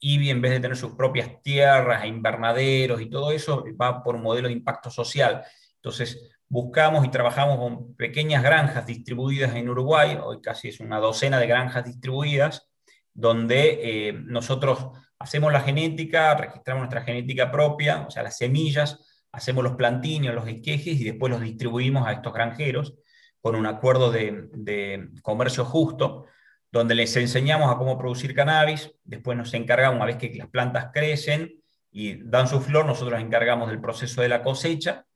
IBI, 0.00 0.30
en 0.30 0.40
vez 0.40 0.52
de 0.52 0.60
tener 0.60 0.76
sus 0.76 0.92
propias 0.92 1.42
tierras, 1.42 2.04
e 2.04 2.08
invernaderos 2.08 3.00
y 3.00 3.08
todo 3.08 3.30
eso, 3.30 3.64
va 3.80 4.02
por 4.02 4.16
un 4.16 4.22
modelo 4.22 4.48
de 4.48 4.54
impacto 4.54 4.90
social. 4.90 5.42
Entonces, 5.76 6.30
buscamos 6.48 7.04
y 7.04 7.10
trabajamos 7.10 7.58
con 7.58 7.94
pequeñas 7.94 8.42
granjas 8.42 8.86
distribuidas 8.86 9.54
en 9.54 9.68
Uruguay, 9.68 10.18
hoy 10.22 10.40
casi 10.40 10.68
es 10.68 10.80
una 10.80 10.98
docena 10.98 11.38
de 11.38 11.46
granjas 11.46 11.84
distribuidas, 11.84 12.68
donde 13.12 14.08
eh, 14.08 14.12
nosotros 14.12 14.90
hacemos 15.18 15.52
la 15.52 15.60
genética, 15.60 16.34
registramos 16.34 16.82
nuestra 16.82 17.02
genética 17.02 17.50
propia, 17.50 18.04
o 18.06 18.10
sea, 18.10 18.22
las 18.22 18.36
semillas, 18.36 19.26
hacemos 19.32 19.64
los 19.64 19.74
plantines, 19.74 20.34
los 20.34 20.48
esquejes 20.48 21.00
y 21.00 21.04
después 21.04 21.30
los 21.30 21.40
distribuimos 21.40 22.06
a 22.06 22.12
estos 22.12 22.32
granjeros 22.32 22.94
con 23.40 23.54
un 23.54 23.66
acuerdo 23.66 24.10
de, 24.10 25.08
comercio 25.22 25.64
justo, 25.64 26.26
donde 26.72 26.94
les 26.94 27.16
enseñamos 27.16 27.72
a 27.72 27.78
cómo 27.78 27.96
producir 27.96 28.34
cannabis, 28.34 28.92
después 29.04 29.38
nos 29.38 29.54
encargamos, 29.54 29.96
una 29.96 30.06
vez 30.06 30.16
que 30.16 30.34
las 30.34 30.48
plantas 30.48 30.90
crecen 30.92 31.62
y 31.90 32.22
dan 32.28 32.48
su 32.48 32.60
flor, 32.60 32.86
nosotros 32.86 33.12
nos 33.12 33.26
encargamos 33.26 33.70
del 33.70 33.80
proceso 33.80 34.20
de 34.20 34.28
la 34.28 34.42
cosecha 34.42 35.06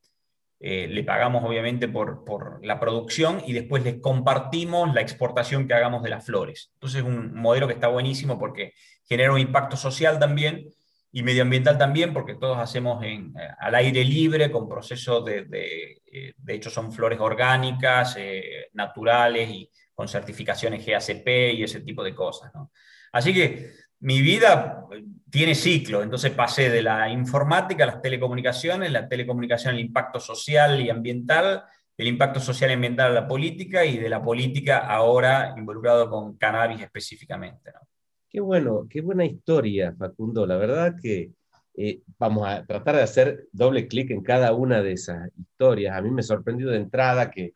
eh, 0.63 0.87
le 0.87 1.03
pagamos 1.03 1.43
obviamente 1.43 1.87
por, 1.87 2.23
por, 2.23 2.63
la 2.63 2.79
producción 2.79 3.41
y 3.47 3.51
después 3.51 3.83
les 3.83 3.99
compartimos 3.99 4.93
la 4.93 5.01
exportación 5.01 5.67
que 5.67 5.73
hagamos 5.73 6.03
de 6.03 6.11
las 6.11 6.23
flores. 6.23 6.69
Entonces 6.75 7.01
es 7.01 7.07
un 7.07 7.33
modelo 7.33 7.65
que 7.65 7.73
está 7.73 7.87
buenísimo 7.87 8.37
porque 8.37 8.73
genera 9.07 9.31
un 9.31 9.39
impacto 9.39 9.75
social 9.75 10.19
también 10.19 10.69
y 11.11 11.23
medioambiental 11.23 11.77
también 11.77 12.13
porque 12.13 12.35
todos 12.35 12.57
hacemos 12.57 13.03
eh, 13.03 13.21
al 13.59 13.75
aire 13.75 14.03
libre 14.03 14.51
con 14.51 14.69
procesos 14.69 15.25
de, 15.25 15.45
de, 15.45 16.01
eh, 16.11 16.33
de 16.37 16.53
hecho 16.53 16.69
son 16.69 16.91
flores 16.91 17.19
orgánicas, 17.19 18.17
naturales 18.73 19.49
y 19.49 19.69
con 19.93 20.07
certificaciones 20.07 20.85
GACP 20.85 21.53
y 21.53 21.63
ese 21.63 21.81
tipo 21.81 22.03
de 22.03 22.15
cosas. 22.15 22.51
¿no? 22.53 22.71
Así 23.11 23.33
que 23.33 23.71
mi 24.01 24.21
vida 24.21 24.85
tiene 25.29 25.53
ciclo, 25.53 26.01
entonces 26.01 26.31
pasé 26.31 26.69
de 26.69 26.81
la 26.81 27.09
informática 27.09 27.83
a 27.83 27.87
las 27.87 28.01
telecomunicaciones, 28.01 28.91
la 28.91 29.07
telecomunicación 29.07 29.75
al 29.75 29.79
impacto 29.79 30.19
social 30.19 30.81
y 30.81 30.89
ambiental, 30.89 31.63
del 31.95 32.07
impacto 32.07 32.39
social 32.39 32.71
y 32.71 32.73
ambiental 32.73 33.11
a 33.11 33.21
la 33.21 33.27
política 33.27 33.85
y 33.85 33.97
de 33.97 34.09
la 34.09 34.21
política 34.21 34.79
ahora 34.79 35.53
involucrado 35.55 36.09
con 36.09 36.35
cannabis 36.35 36.81
específicamente. 36.81 37.71
Qué 38.31 38.39
bueno, 38.39 38.87
qué 38.89 39.01
buena 39.01 39.25
historia, 39.25 39.93
Facundo. 39.97 40.45
La 40.45 40.55
verdad 40.57 40.95
que 41.01 41.31
eh, 41.75 42.01
vamos 42.17 42.47
a 42.47 42.65
tratar 42.65 42.95
de 42.95 43.01
hacer 43.03 43.47
doble 43.51 43.87
clic 43.87 44.11
en 44.11 44.23
cada 44.23 44.53
una 44.53 44.81
de 44.81 44.93
esas 44.93 45.29
historias. 45.37 45.95
A 45.97 46.01
mí 46.01 46.11
me 46.11 46.23
sorprendió 46.23 46.69
de 46.69 46.77
entrada 46.77 47.29
que 47.29 47.53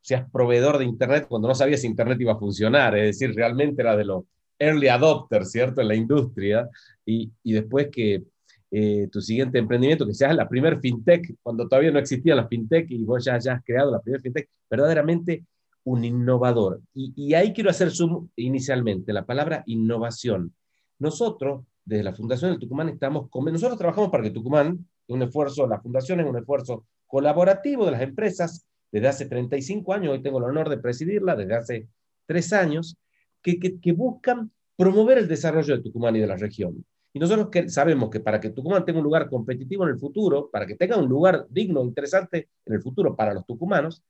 seas 0.00 0.30
proveedor 0.30 0.78
de 0.78 0.84
Internet 0.84 1.26
cuando 1.28 1.48
no 1.48 1.54
sabías 1.54 1.80
si 1.80 1.86
Internet 1.86 2.20
iba 2.20 2.32
a 2.34 2.38
funcionar, 2.38 2.96
es 2.96 3.18
decir, 3.18 3.34
realmente 3.34 3.82
era 3.82 3.96
de 3.96 4.04
los 4.04 4.24
early 4.58 4.88
adopter, 4.88 5.44
¿cierto? 5.46 5.80
En 5.80 5.88
la 5.88 5.94
industria, 5.94 6.68
y, 7.04 7.32
y 7.42 7.52
después 7.54 7.88
que 7.90 8.22
eh, 8.70 9.08
tu 9.10 9.20
siguiente 9.20 9.58
emprendimiento, 9.58 10.06
que 10.06 10.14
seas 10.14 10.34
la 10.34 10.48
primer 10.48 10.80
fintech, 10.80 11.36
cuando 11.42 11.66
todavía 11.68 11.90
no 11.90 11.98
existía 11.98 12.34
la 12.34 12.46
fintech 12.48 12.90
y 12.90 13.04
vos 13.04 13.24
ya 13.24 13.34
hayas 13.34 13.62
creado 13.64 13.90
la 13.90 14.00
primera 14.00 14.22
fintech, 14.22 14.48
verdaderamente 14.70 15.44
un 15.84 16.04
innovador. 16.04 16.80
Y, 16.94 17.34
ahí 17.34 17.52
quiero 17.52 17.70
hacer 17.70 17.90
zoom 17.90 18.28
inicialmente, 18.36 19.12
la 19.12 19.24
palabra 19.24 19.62
innovación. 19.66 20.54
Nosotros, 20.98 21.64
desde 21.84 22.04
la 22.04 22.14
Fundación 22.14 22.50
del 22.50 22.60
Tucumán, 22.60 22.88
estamos 22.88 23.28
con, 23.30 23.44
nosotros 23.44 23.78
trabajamos 23.78 24.10
para 24.10 24.22
que 24.22 24.30
Tucumán, 24.30 24.86
un 25.08 25.22
esfuerzo, 25.22 25.66
la 25.66 25.80
Fundación 25.80 26.20
es 26.20 26.26
un 26.26 26.36
esfuerzo 26.36 26.86
colaborativo 27.06 27.84
de 27.84 27.92
las 27.92 28.02
empresas 28.02 28.66
desde 28.90 29.08
hace 29.08 29.26
35 29.26 29.92
años, 29.92 30.12
hoy 30.12 30.22
tengo 30.22 30.38
el 30.38 30.44
honor 30.44 30.68
de 30.68 30.78
presidirla 30.78 31.36
desde 31.36 31.54
hace 31.54 31.88
tres 32.26 32.52
años, 32.52 32.96
que, 33.42 33.92
buscan 33.92 34.50
promover 34.76 35.18
el 35.18 35.28
desarrollo 35.28 35.76
de 35.76 35.82
Tucumán 35.82 36.16
y 36.16 36.20
de 36.20 36.26
la 36.26 36.36
región. 36.36 36.84
Y 37.12 37.18
nosotros 37.18 37.48
que 37.50 37.68
sabemos 37.68 38.08
que 38.10 38.20
para 38.20 38.40
que 38.40 38.50
Tucumán 38.50 38.84
tenga 38.84 38.98
un 38.98 39.04
lugar 39.04 39.28
competitivo 39.28 39.84
en 39.84 39.90
el 39.90 39.98
futuro, 39.98 40.48
para 40.50 40.66
que 40.66 40.76
tenga 40.76 40.96
un 40.96 41.08
lugar 41.08 41.46
digno, 41.50 41.82
interesante 41.84 42.48
en 42.64 42.74
el 42.74 42.82
futuro 42.82 43.14
para 43.14 43.34
los 43.34 43.44
tucumanos, 43.46 44.02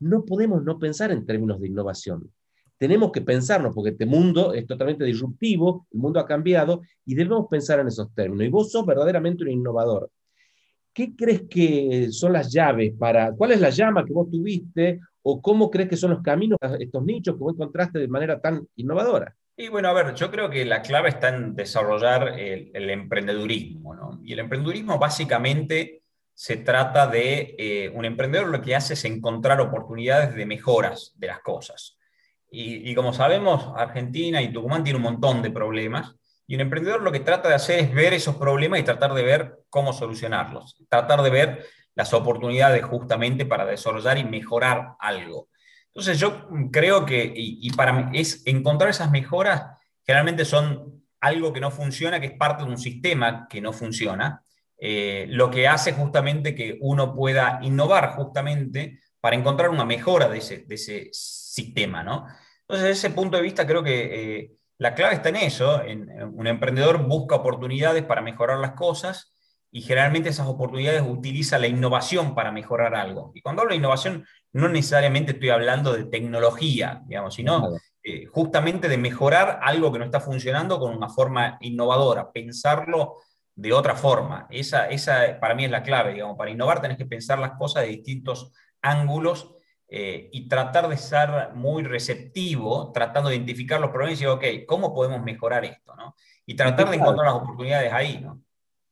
no 0.00 0.24
podemos 0.24 0.62
no 0.64 0.78
pensar 0.78 1.10
en 1.10 1.24
términos 1.26 1.60
de 1.60 1.68
innovación. 1.68 2.30
Tenemos 2.76 3.12
que 3.12 3.20
pensarnos, 3.20 3.74
porque 3.74 3.90
este 3.90 4.06
mundo 4.06 4.52
es 4.52 4.66
totalmente 4.66 5.04
disruptivo, 5.04 5.86
el 5.92 6.00
mundo 6.00 6.20
ha 6.20 6.26
cambiado 6.26 6.82
y 7.04 7.14
debemos 7.14 7.46
pensar 7.48 7.80
en 7.80 7.88
esos 7.88 8.12
términos. 8.14 8.46
Y 8.46 8.50
vos 8.50 8.70
sos 8.70 8.84
verdaderamente 8.84 9.44
un 9.44 9.50
innovador. 9.50 10.10
¿Qué 10.92 11.14
crees 11.16 11.42
que 11.48 12.08
son 12.10 12.32
las 12.32 12.52
llaves 12.52 12.92
para, 12.98 13.32
cuál 13.32 13.52
es 13.52 13.60
la 13.60 13.70
llama 13.70 14.04
que 14.04 14.12
vos 14.12 14.30
tuviste 14.30 15.00
o 15.22 15.40
cómo 15.40 15.70
crees 15.70 15.88
que 15.88 15.96
son 15.96 16.10
los 16.10 16.22
caminos 16.22 16.58
estos 16.78 17.04
nichos 17.04 17.34
que 17.34 17.42
vos 17.42 17.54
encontraste 17.54 17.98
de 17.98 18.08
manera 18.08 18.40
tan 18.40 18.66
innovadora? 18.76 19.34
Y 19.56 19.68
bueno, 19.68 19.88
a 19.88 19.92
ver, 19.92 20.14
yo 20.14 20.30
creo 20.30 20.50
que 20.50 20.64
la 20.64 20.82
clave 20.82 21.10
está 21.10 21.28
en 21.28 21.54
desarrollar 21.54 22.38
el, 22.38 22.90
emprendedurismo, 22.90 23.94
¿no? 23.94 24.20
Y 24.24 24.32
el 24.32 24.40
emprendedurismo 24.40 24.98
básicamente 24.98 26.02
se 26.34 26.56
trata 26.56 27.06
de 27.06 27.54
eh, 27.58 27.90
un 27.94 28.04
emprendedor 28.04 28.48
lo 28.48 28.60
que 28.60 28.74
hace 28.74 28.94
es 28.94 29.04
encontrar 29.04 29.60
oportunidades 29.60 30.34
de 30.34 30.46
mejoras 30.46 31.12
de 31.16 31.28
las 31.28 31.40
cosas. 31.40 31.96
Y, 32.50 32.90
y, 32.90 32.94
como 32.94 33.12
sabemos, 33.12 33.72
Argentina 33.76 34.42
y 34.42 34.52
Tucumán 34.52 34.84
tienen 34.84 35.04
un 35.04 35.12
montón 35.12 35.42
de 35.42 35.50
problemas 35.50 36.14
y 36.46 36.54
un 36.54 36.60
emprendedor 36.60 37.02
lo 37.02 37.12
que 37.12 37.20
trata 37.20 37.48
de 37.48 37.54
hacer 37.54 37.80
es 37.80 37.94
ver 37.94 38.12
esos 38.12 38.36
problemas 38.36 38.78
y 38.78 38.82
tratar 38.82 39.14
de 39.14 39.22
ver 39.22 39.60
cómo 39.70 39.92
solucionarlos, 39.92 40.76
tratar 40.88 41.22
de 41.22 41.30
ver 41.30 41.66
las 41.94 42.12
oportunidades 42.12 42.84
justamente 42.84 43.46
para 43.46 43.64
desarrollar 43.64 44.18
y 44.18 44.24
mejorar 44.24 44.94
algo. 44.98 45.48
Entonces 45.88 46.18
yo 46.18 46.48
creo 46.72 47.06
que, 47.06 47.32
y, 47.34 47.70
para 47.72 47.92
mí, 47.92 48.18
es 48.18 48.42
encontrar 48.46 48.90
esas 48.90 49.10
mejoras, 49.10 49.64
generalmente 50.04 50.44
son 50.44 51.04
algo 51.20 51.52
que 51.52 51.60
no 51.60 51.70
funciona, 51.70 52.20
que 52.20 52.26
es 52.26 52.36
parte 52.36 52.64
de 52.64 52.70
un 52.70 52.78
sistema 52.78 53.46
que 53.48 53.60
no 53.60 53.72
funciona, 53.72 54.42
eh, 54.86 55.24
lo 55.30 55.50
que 55.50 55.66
hace 55.66 55.94
justamente 55.94 56.54
que 56.54 56.76
uno 56.82 57.14
pueda 57.14 57.58
innovar 57.62 58.10
justamente 58.16 59.00
para 59.18 59.34
encontrar 59.34 59.70
una 59.70 59.86
mejora 59.86 60.28
de 60.28 60.36
ese, 60.36 60.58
de 60.58 60.74
ese 60.74 61.08
sistema, 61.10 62.02
¿no? 62.02 62.26
Entonces, 62.60 62.88
desde 62.88 62.90
ese 62.90 63.10
punto 63.10 63.38
de 63.38 63.42
vista, 63.42 63.66
creo 63.66 63.82
que 63.82 64.40
eh, 64.42 64.52
la 64.76 64.94
clave 64.94 65.14
está 65.14 65.30
en 65.30 65.36
eso. 65.36 65.82
En, 65.82 66.10
un 66.34 66.46
emprendedor 66.46 67.02
busca 67.02 67.36
oportunidades 67.36 68.04
para 68.04 68.20
mejorar 68.20 68.58
las 68.58 68.72
cosas 68.72 69.32
y 69.70 69.80
generalmente 69.80 70.28
esas 70.28 70.48
oportunidades 70.48 71.02
utiliza 71.08 71.58
la 71.58 71.66
innovación 71.66 72.34
para 72.34 72.52
mejorar 72.52 72.94
algo. 72.94 73.32
Y 73.34 73.40
cuando 73.40 73.62
hablo 73.62 73.72
de 73.72 73.78
innovación, 73.78 74.26
no 74.52 74.68
necesariamente 74.68 75.32
estoy 75.32 75.48
hablando 75.48 75.94
de 75.94 76.04
tecnología, 76.04 77.00
digamos, 77.06 77.36
sino 77.36 77.70
eh, 78.02 78.26
justamente 78.26 78.88
de 78.88 78.98
mejorar 78.98 79.60
algo 79.62 79.90
que 79.90 79.98
no 79.98 80.04
está 80.04 80.20
funcionando 80.20 80.78
con 80.78 80.94
una 80.94 81.08
forma 81.08 81.56
innovadora, 81.62 82.30
pensarlo 82.30 83.16
de 83.56 83.72
otra 83.72 83.94
forma. 83.94 84.46
Esa, 84.50 84.88
esa 84.88 85.38
para 85.40 85.54
mí 85.54 85.64
es 85.64 85.70
la 85.70 85.82
clave, 85.82 86.12
digamos, 86.12 86.36
para 86.36 86.50
innovar 86.50 86.80
tenés 86.80 86.98
que 86.98 87.06
pensar 87.06 87.38
las 87.38 87.52
cosas 87.52 87.82
de 87.82 87.90
distintos 87.90 88.52
ángulos 88.82 89.54
eh, 89.88 90.28
y 90.32 90.48
tratar 90.48 90.88
de 90.88 90.96
ser 90.96 91.54
muy 91.54 91.82
receptivo, 91.82 92.90
tratando 92.92 93.28
de 93.28 93.36
identificar 93.36 93.80
los 93.80 93.90
problemas 93.90 94.20
y 94.20 94.24
decir, 94.24 94.28
ok, 94.28 94.66
¿cómo 94.66 94.94
podemos 94.94 95.22
mejorar 95.22 95.64
esto? 95.64 95.94
¿no? 95.94 96.14
Y 96.46 96.56
tratar 96.56 96.90
de 96.90 96.96
encontrar 96.96 97.26
las 97.26 97.42
oportunidades 97.42 97.92
ahí. 97.92 98.20
¿no? 98.20 98.42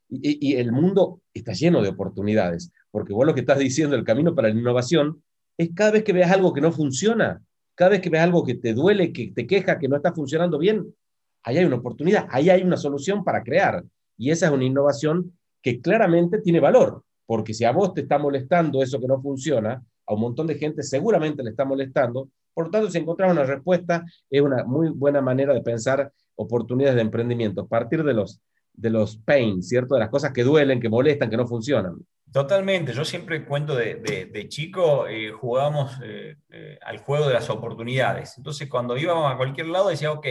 Y, 0.08 0.54
el 0.56 0.70
mundo 0.70 1.22
está 1.32 1.54
lleno 1.54 1.82
de 1.82 1.88
oportunidades, 1.88 2.70
porque 2.90 3.14
vos 3.14 3.26
lo 3.26 3.34
que 3.34 3.40
estás 3.40 3.58
diciendo, 3.58 3.96
el 3.96 4.04
camino 4.04 4.34
para 4.34 4.48
la 4.48 4.54
innovación, 4.54 5.22
es 5.56 5.70
cada 5.74 5.92
vez 5.92 6.04
que 6.04 6.12
veas 6.12 6.30
algo 6.30 6.52
que 6.52 6.60
no 6.60 6.70
funciona, 6.70 7.42
cada 7.74 7.92
vez 7.92 8.00
que 8.00 8.10
veas 8.10 8.24
algo 8.24 8.44
que 8.44 8.54
te 8.54 8.74
duele, 8.74 9.12
que 9.12 9.32
te 9.34 9.46
queja, 9.46 9.78
que 9.78 9.88
no 9.88 9.96
está 9.96 10.12
funcionando 10.12 10.58
bien, 10.58 10.94
ahí 11.42 11.58
hay 11.58 11.64
una 11.64 11.76
oportunidad, 11.76 12.28
ahí 12.30 12.50
hay 12.50 12.62
una 12.62 12.76
solución 12.76 13.24
para 13.24 13.42
crear. 13.42 13.82
Y 14.22 14.30
esa 14.30 14.46
es 14.46 14.52
una 14.52 14.62
innovación 14.62 15.36
que 15.60 15.80
claramente 15.80 16.40
tiene 16.40 16.60
valor, 16.60 17.02
porque 17.26 17.52
si 17.52 17.64
a 17.64 17.72
vos 17.72 17.92
te 17.92 18.02
está 18.02 18.18
molestando 18.18 18.80
eso 18.80 19.00
que 19.00 19.08
no 19.08 19.20
funciona, 19.20 19.82
a 20.06 20.14
un 20.14 20.20
montón 20.20 20.46
de 20.46 20.54
gente 20.54 20.84
seguramente 20.84 21.42
le 21.42 21.50
está 21.50 21.64
molestando. 21.64 22.28
Por 22.54 22.66
lo 22.66 22.70
tanto, 22.70 22.88
si 22.88 22.98
encontrar 22.98 23.32
una 23.32 23.42
respuesta, 23.42 24.04
es 24.30 24.40
una 24.40 24.62
muy 24.62 24.90
buena 24.90 25.20
manera 25.20 25.52
de 25.52 25.60
pensar 25.60 26.12
oportunidades 26.36 26.94
de 26.94 27.02
emprendimiento, 27.02 27.62
a 27.62 27.66
partir 27.66 28.04
de 28.04 28.14
los, 28.14 28.40
de 28.72 28.90
los 28.90 29.16
pain, 29.16 29.60
¿cierto? 29.60 29.94
De 29.94 30.00
las 30.00 30.08
cosas 30.08 30.32
que 30.32 30.44
duelen, 30.44 30.80
que 30.80 30.88
molestan, 30.88 31.28
que 31.28 31.36
no 31.36 31.48
funcionan. 31.48 31.96
Totalmente, 32.30 32.92
yo 32.92 33.04
siempre 33.04 33.44
cuento 33.44 33.74
de, 33.74 33.96
de, 34.32 34.48
chico, 34.48 35.08
eh, 35.08 35.32
jugábamos 35.32 35.98
eh, 36.04 36.36
eh, 36.48 36.78
al 36.80 36.98
juego 36.98 37.26
de 37.26 37.34
las 37.34 37.50
oportunidades. 37.50 38.38
Entonces, 38.38 38.68
cuando 38.68 38.96
íbamos 38.96 39.32
a 39.32 39.36
cualquier 39.36 39.66
lado, 39.66 39.88
decía, 39.88 40.12
ok, 40.12 40.26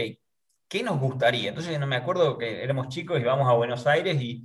¿qué 0.72 0.82
nos 0.82 0.98
gustaría? 0.98 1.50
Entonces, 1.50 1.78
no 1.78 1.86
me 1.86 1.96
acuerdo 1.96 2.38
que 2.38 2.64
éramos 2.64 2.88
chicos 2.88 3.18
y 3.18 3.22
íbamos 3.22 3.46
a 3.46 3.52
Buenos 3.52 3.86
Aires 3.86 4.20
y 4.20 4.42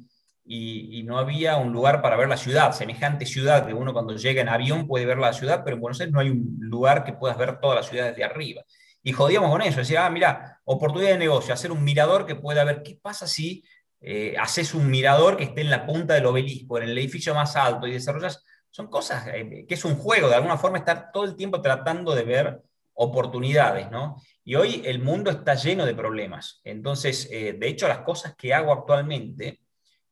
y, 0.48 1.03
no 1.03 1.19
había 1.19 1.57
un 1.57 1.74
lugar 1.74 2.01
para 2.01 2.15
ver 2.15 2.29
la 2.29 2.38
ciudad, 2.38 2.72
semejante 2.72 3.25
ciudad 3.25 3.67
que 3.67 3.74
uno 3.74 3.91
cuando 3.91 4.15
llega 4.15 4.41
en 4.41 4.50
avión 4.50 4.88
puede 4.88 5.05
ver 5.05 5.17
la 5.17 5.34
ciudad, 5.34 5.62
pero 5.63 5.75
en 5.75 5.81
Buenos 5.81 6.00
Aires 6.00 6.13
no 6.13 6.22
hay 6.22 6.29
un 6.29 6.57
lugar 6.60 7.03
que 7.03 7.13
puedas 7.13 7.38
ver 7.38 7.60
toda 7.60 7.75
la 7.75 7.84
ciudad 7.84 8.07
desde 8.07 8.24
arriba. 8.24 8.63
Y 9.03 9.12
jodíamos 9.12 9.51
con 9.51 9.62
eso, 9.62 9.79
decía, 9.79 10.05
ah, 10.05 10.10
mira, 10.10 10.62
oportunidad 10.63 11.12
de 11.12 11.17
negocio, 11.17 11.53
hacer 11.53 11.72
un 11.72 11.84
mirador 11.84 12.25
que 12.25 12.36
pueda 12.36 12.63
ver 12.63 12.81
qué 12.81 12.98
pasa 13.01 13.27
si 13.27 13.63
eh, 14.00 14.36
haces 14.39 14.74
un 14.74 14.89
mirador 14.89 15.38
que 15.38 15.43
esté 15.43 15.62
en 15.62 15.69
la 15.69 15.86
punta 15.86 16.13
del 16.13 16.25
obelisco, 16.25 16.77
en 16.77 16.86
el 16.86 16.98
edificio 16.98 17.34
más 17.36 17.55
alto 17.55 17.88
y 17.88 17.91
desarrollas, 17.91 18.43
son 18.69 18.88
cosas 18.88 19.27
eh, 19.34 19.65
que 19.67 19.74
es 19.74 19.86
un 19.86 19.96
juego, 19.96 20.29
de 20.29 20.36
alguna 20.36 20.57
forma 20.57 20.77
estar 20.77 21.12
todo 21.12 21.25
el 21.25 21.36
tiempo 21.36 21.62
tratando 21.62 22.15
de 22.15 22.24
ver 22.24 22.62
oportunidades, 22.98 23.92
¿no? 23.92 24.22
Y 24.44 24.56
hoy 24.56 24.82
el 24.86 25.00
mundo 25.00 25.30
está 25.30 25.54
lleno 25.56 25.86
de 25.86 25.94
problemas. 25.94 26.62
Entonces, 26.63 27.27
eh, 27.32 27.54
de 27.58 27.68
hecho, 27.68 27.88
las 27.88 28.00
cosas 28.00 28.36
que 28.36 28.54
hago 28.54 28.74
actualmente, 28.74 29.62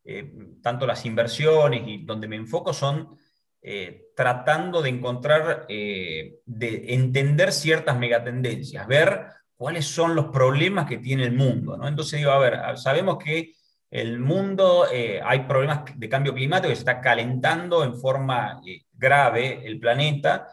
eh, 0.04 0.32
tanto 0.62 0.86
las 0.86 1.04
inversiones 1.06 1.82
y 1.88 2.06
donde 2.06 2.28
me 2.28 2.36
enfoco 2.36 2.74
son 2.74 3.18
eh, 3.62 4.10
tratando 4.16 4.84
de 4.84 4.90
encontrar, 4.90 5.66
de 5.68 6.86
entender 6.94 7.52
ciertas 7.52 7.98
megatendencias, 7.98 8.86
ver 8.86 9.26
cuáles 9.56 9.86
son 9.88 10.16
los 10.16 10.26
problemas 10.26 10.86
que 10.86 11.00
tiene 11.00 11.24
el 11.24 11.34
mundo. 11.34 11.76
¿no? 11.76 11.88
Entonces 11.88 12.20
digo, 12.20 12.32
a 12.32 12.38
ver, 12.38 12.78
sabemos 12.78 13.18
que 13.18 13.54
el 13.90 14.20
mundo, 14.20 14.86
hay 15.24 15.40
problemas 15.48 15.86
de 15.96 16.10
cambio 16.10 16.36
climático, 16.36 16.70
que 16.70 16.76
se 16.76 16.82
está 16.82 17.02
calentando 17.02 17.84
en 17.84 17.98
forma 17.98 18.62
grave 18.94 19.66
el 19.66 19.80
planeta. 19.80 20.50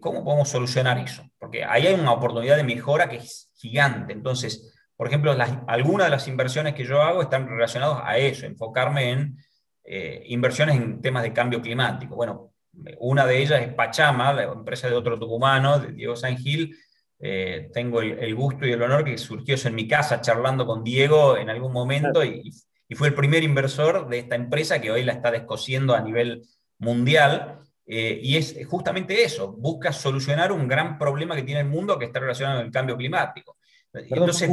¿Cómo 0.00 0.24
podemos 0.24 0.48
solucionar 0.48 0.98
eso? 0.98 1.22
Porque 1.38 1.64
ahí 1.64 1.86
hay 1.86 1.94
una 1.94 2.12
oportunidad 2.12 2.56
de 2.56 2.64
mejora 2.64 3.08
que 3.08 3.16
es 3.16 3.50
gigante. 3.56 4.12
Entonces, 4.12 4.74
por 4.96 5.08
ejemplo, 5.08 5.36
algunas 5.66 6.06
de 6.06 6.10
las 6.10 6.26
inversiones 6.28 6.74
que 6.74 6.84
yo 6.84 7.02
hago 7.02 7.22
están 7.22 7.46
relacionadas 7.46 8.00
a 8.02 8.16
eso, 8.16 8.46
enfocarme 8.46 9.10
en 9.10 9.36
eh, 9.84 10.24
inversiones 10.28 10.76
en 10.76 11.00
temas 11.00 11.22
de 11.22 11.32
cambio 11.32 11.60
climático. 11.60 12.16
Bueno, 12.16 12.52
una 12.98 13.26
de 13.26 13.42
ellas 13.42 13.62
es 13.62 13.72
Pachama, 13.74 14.32
la 14.32 14.44
empresa 14.44 14.88
de 14.88 14.94
otro 14.94 15.18
tucumano, 15.18 15.78
de 15.78 15.92
Diego 15.92 16.16
San 16.16 16.36
Gil. 16.36 16.76
Eh, 17.18 17.70
tengo 17.72 18.02
el, 18.02 18.34
gusto 18.34 18.66
y 18.66 18.72
el 18.72 18.82
honor 18.82 19.04
que 19.04 19.16
surgió 19.16 19.54
eso 19.54 19.68
en 19.68 19.74
mi 19.74 19.88
casa 19.88 20.20
charlando 20.20 20.66
con 20.66 20.84
Diego 20.84 21.38
en 21.38 21.48
algún 21.48 21.72
momento 21.72 22.22
y, 22.22 22.52
fue 22.94 23.08
el 23.08 23.14
primer 23.14 23.42
inversor 23.42 24.08
de 24.08 24.20
esta 24.20 24.36
empresa 24.36 24.80
que 24.80 24.92
hoy 24.92 25.02
la 25.02 25.12
está 25.12 25.32
descosiendo 25.32 25.94
a 25.94 26.00
nivel 26.00 26.46
mundial. 26.78 27.58
Eh, 27.86 28.18
y 28.20 28.36
es 28.36 28.58
justamente 28.66 29.22
eso, 29.22 29.52
busca 29.52 29.92
solucionar 29.92 30.50
un 30.50 30.66
gran 30.66 30.98
problema 30.98 31.36
que 31.36 31.44
tiene 31.44 31.60
el 31.60 31.68
mundo 31.68 31.96
que 31.98 32.06
está 32.06 32.18
relacionado 32.18 32.58
con 32.58 32.66
el 32.66 32.72
cambio 32.72 32.96
climático. 32.96 33.56
Entonces, 33.92 34.50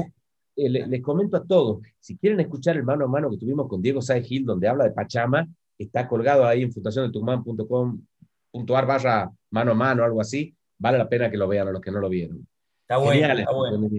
eh, 0.55 0.69
les, 0.69 1.01
comento 1.01 1.37
a 1.37 1.43
todos, 1.43 1.81
si 1.99 2.15
quieren 2.17 2.39
escuchar 2.39 2.77
el 2.77 2.83
mano 2.83 3.05
a 3.05 3.07
mano 3.07 3.31
que 3.31 3.37
tuvimos 3.37 3.67
con 3.67 3.81
Diego 3.81 3.99
Saez 4.01 4.27
Gil, 4.27 4.45
donde 4.45 4.67
habla 4.67 4.83
de 4.83 4.91
Pachama, 4.91 5.47
está 5.77 6.07
colgado 6.07 6.45
ahí 6.45 6.61
en 6.61 6.71
fundaciondetucumán.com.ar 6.71 8.85
barra 8.85 9.31
mano 9.49 9.71
a 9.71 9.75
mano, 9.75 10.03
algo 10.03 10.21
así, 10.21 10.55
vale 10.77 10.99
la 10.99 11.09
pena 11.09 11.31
que 11.31 11.37
lo 11.37 11.47
vean 11.47 11.67
a 11.67 11.71
los 11.71 11.81
que 11.81 11.89
no 11.91 11.99
lo 11.99 12.09
vieron. 12.09 12.47
Está 12.81 12.97
bueno, 12.97 13.33
está 13.33 13.51
bueno. 13.51 13.89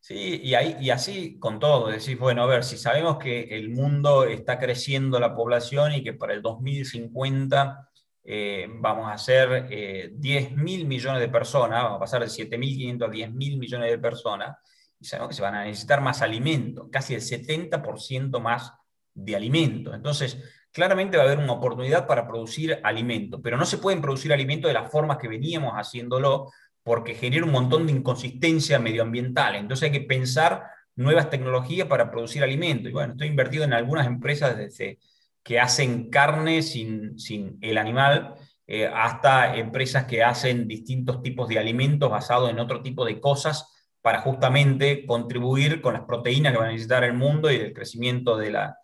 Sí, 0.00 0.42
y, 0.42 0.52
ahí, 0.54 0.76
y 0.80 0.90
así 0.90 1.38
con 1.38 1.58
todo, 1.58 1.88
decís, 1.88 2.18
bueno, 2.18 2.42
a 2.42 2.46
ver, 2.46 2.64
si 2.64 2.76
sabemos 2.76 3.16
que 3.16 3.56
el 3.56 3.70
mundo 3.70 4.24
está 4.24 4.58
creciendo 4.58 5.18
la 5.18 5.34
población 5.34 5.94
y 5.94 6.02
que 6.02 6.12
para 6.12 6.34
el 6.34 6.42
2050 6.42 7.88
eh, 8.24 8.66
vamos 8.70 9.10
a 9.12 9.18
ser 9.18 9.66
eh, 9.70 10.10
10 10.14 10.56
mil 10.56 10.86
millones 10.86 11.20
de 11.20 11.28
personas, 11.28 11.82
vamos 11.82 11.96
a 11.96 12.00
pasar 12.00 12.22
de 12.22 12.28
7.500 12.28 13.06
a 13.06 13.10
10 13.10 13.32
mil 13.32 13.58
millones 13.58 13.90
de 13.90 13.98
personas, 13.98 14.56
sabemos 15.00 15.28
que 15.28 15.34
se 15.34 15.42
van 15.42 15.54
a 15.54 15.64
necesitar 15.64 16.00
más 16.00 16.22
alimento, 16.22 16.88
casi 16.90 17.14
el 17.14 17.20
70% 17.20 18.40
más 18.40 18.72
de 19.12 19.36
alimento. 19.36 19.94
Entonces, 19.94 20.38
claramente 20.72 21.16
va 21.16 21.24
a 21.24 21.26
haber 21.26 21.38
una 21.38 21.52
oportunidad 21.52 22.06
para 22.06 22.26
producir 22.26 22.80
alimento, 22.82 23.40
pero 23.42 23.56
no 23.56 23.66
se 23.66 23.78
pueden 23.78 24.00
producir 24.00 24.32
alimentos 24.32 24.68
de 24.68 24.74
las 24.74 24.90
formas 24.90 25.18
que 25.18 25.28
veníamos 25.28 25.74
haciéndolo 25.74 26.50
porque 26.82 27.14
genera 27.14 27.44
un 27.44 27.52
montón 27.52 27.86
de 27.86 27.92
inconsistencia 27.92 28.78
medioambiental. 28.78 29.56
Entonces 29.56 29.84
hay 29.84 30.00
que 30.00 30.06
pensar 30.06 30.64
nuevas 30.96 31.30
tecnologías 31.30 31.88
para 31.88 32.10
producir 32.10 32.42
alimento. 32.42 32.88
Y 32.88 32.92
bueno, 32.92 33.12
estoy 33.12 33.28
invertido 33.28 33.64
en 33.64 33.72
algunas 33.72 34.06
empresas 34.06 34.56
desde 34.56 34.98
que 35.44 35.60
hacen 35.60 36.10
carne 36.10 36.62
sin, 36.62 37.18
sin 37.18 37.58
el 37.60 37.78
animal, 37.78 38.34
eh, 38.66 38.90
hasta 38.92 39.56
empresas 39.56 40.06
que 40.06 40.24
hacen 40.24 40.66
distintos 40.66 41.22
tipos 41.22 41.48
de 41.48 41.58
alimentos 41.58 42.10
basados 42.10 42.48
en 42.48 42.58
otro 42.58 42.80
tipo 42.82 43.04
de 43.04 43.20
cosas 43.20 43.70
para 44.00 44.22
justamente 44.22 45.04
contribuir 45.06 45.82
con 45.82 45.92
las 45.92 46.04
proteínas 46.04 46.52
que 46.52 46.58
va 46.58 46.64
a 46.64 46.68
necesitar 46.68 47.04
el 47.04 47.12
mundo 47.12 47.50
y 47.50 47.56
el 47.56 47.74
crecimiento 47.74 48.38
de 48.38 48.50
la 48.50 48.78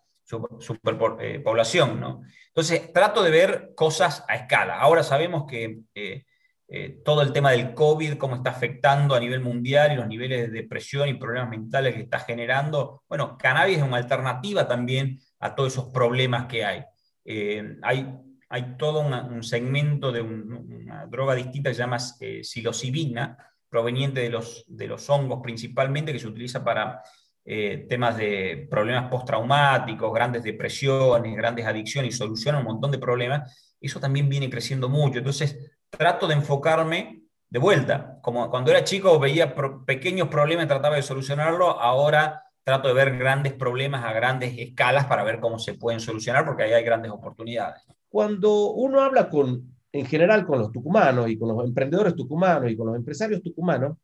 superpoblación. 0.59 1.99
¿no? 1.99 2.21
Entonces, 2.47 2.93
trato 2.93 3.23
de 3.23 3.31
ver 3.31 3.71
cosas 3.75 4.23
a 4.27 4.35
escala. 4.35 4.79
Ahora 4.79 5.03
sabemos 5.03 5.45
que 5.47 5.79
eh, 5.95 6.25
eh, 6.67 7.01
todo 7.03 7.21
el 7.21 7.33
tema 7.33 7.51
del 7.51 7.73
COVID, 7.73 8.17
cómo 8.17 8.35
está 8.35 8.51
afectando 8.51 9.15
a 9.15 9.19
nivel 9.19 9.41
mundial 9.41 9.91
y 9.91 9.95
los 9.95 10.07
niveles 10.07 10.41
de 10.41 10.61
depresión 10.61 11.09
y 11.09 11.15
problemas 11.15 11.49
mentales 11.49 11.95
que 11.95 12.01
está 12.01 12.19
generando, 12.19 13.03
bueno, 13.09 13.37
cannabis 13.37 13.77
es 13.77 13.83
una 13.83 13.97
alternativa 13.97 14.67
también 14.67 15.19
a 15.41 15.55
todos 15.55 15.73
esos 15.73 15.91
problemas 15.91 16.45
que 16.45 16.63
hay. 16.63 16.83
Eh, 17.25 17.77
hay, 17.81 18.07
hay 18.49 18.77
todo 18.77 19.01
un 19.01 19.43
segmento 19.43 20.11
de 20.11 20.21
una 20.21 21.05
droga 21.07 21.35
distinta 21.35 21.69
que 21.69 21.75
se 21.75 21.81
llama 21.81 21.99
psilocibina, 21.99 23.37
proveniente 23.69 24.19
de 24.21 24.29
los, 24.29 24.65
de 24.67 24.87
los 24.87 25.09
hongos 25.09 25.39
principalmente, 25.41 26.13
que 26.13 26.19
se 26.19 26.27
utiliza 26.27 26.63
para 26.63 27.01
eh, 27.43 27.87
temas 27.89 28.17
de 28.17 28.67
problemas 28.69 29.09
postraumáticos, 29.09 30.13
grandes 30.13 30.43
depresiones, 30.43 31.35
grandes 31.35 31.65
adicciones 31.65 32.13
y 32.13 32.17
soluciona 32.17 32.59
un 32.59 32.65
montón 32.65 32.91
de 32.91 32.99
problemas, 32.99 33.75
eso 33.79 33.99
también 33.99 34.29
viene 34.29 34.49
creciendo 34.49 34.89
mucho. 34.89 35.19
Entonces, 35.19 35.57
trato 35.89 36.27
de 36.27 36.35
enfocarme 36.35 37.23
de 37.49 37.59
vuelta. 37.59 38.19
Como 38.21 38.49
cuando 38.49 38.71
era 38.71 38.83
chico 38.83 39.19
veía 39.19 39.55
pequeños 39.85 40.27
problemas 40.27 40.65
y 40.65 40.67
trataba 40.67 40.97
de 40.97 41.01
solucionarlo, 41.01 41.79
ahora 41.79 42.43
trato 42.63 42.87
de 42.87 42.93
ver 42.93 43.17
grandes 43.17 43.53
problemas 43.53 44.03
a 44.03 44.13
grandes 44.13 44.57
escalas 44.57 45.05
para 45.05 45.23
ver 45.23 45.39
cómo 45.39 45.59
se 45.59 45.73
pueden 45.73 45.99
solucionar, 45.99 46.45
porque 46.45 46.63
ahí 46.63 46.73
hay 46.73 46.83
grandes 46.83 47.11
oportunidades. 47.11 47.81
Cuando 48.09 48.71
uno 48.71 49.01
habla 49.01 49.29
con 49.29 49.71
en 49.93 50.05
general 50.05 50.45
con 50.45 50.59
los 50.59 50.71
tucumanos 50.71 51.29
y 51.29 51.37
con 51.37 51.49
los 51.49 51.65
emprendedores 51.65 52.15
tucumanos 52.15 52.71
y 52.71 52.77
con 52.77 52.87
los 52.87 52.95
empresarios 52.95 53.41
tucumanos, 53.41 53.97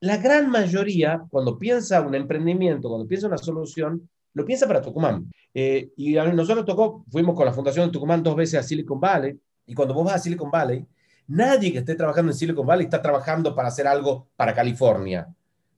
la 0.00 0.18
gran 0.18 0.50
mayoría, 0.50 1.24
cuando 1.30 1.58
piensa 1.58 2.02
un 2.02 2.14
emprendimiento, 2.14 2.88
cuando 2.88 3.06
piensa 3.06 3.26
una 3.26 3.38
solución, 3.38 4.08
lo 4.34 4.44
piensa 4.44 4.66
para 4.66 4.82
Tucumán. 4.82 5.30
Eh, 5.54 5.92
y 5.96 6.16
a 6.18 6.24
nosotros 6.24 6.66
tocó, 6.66 7.04
fuimos 7.10 7.34
con 7.34 7.46
la 7.46 7.52
Fundación 7.52 7.86
de 7.86 7.92
Tucumán 7.92 8.22
dos 8.22 8.36
veces 8.36 8.60
a 8.60 8.62
Silicon 8.62 9.00
Valley, 9.00 9.38
y 9.66 9.74
cuando 9.74 9.94
vos 9.94 10.04
vas 10.04 10.16
a 10.16 10.18
Silicon 10.18 10.50
Valley, 10.50 10.84
Nadie 11.26 11.72
que 11.72 11.78
esté 11.78 11.94
trabajando 11.94 12.32
en 12.32 12.38
Silicon 12.38 12.66
Valley 12.66 12.84
está 12.84 13.00
trabajando 13.00 13.54
para 13.54 13.68
hacer 13.68 13.86
algo 13.86 14.28
para 14.36 14.54
California. 14.54 15.26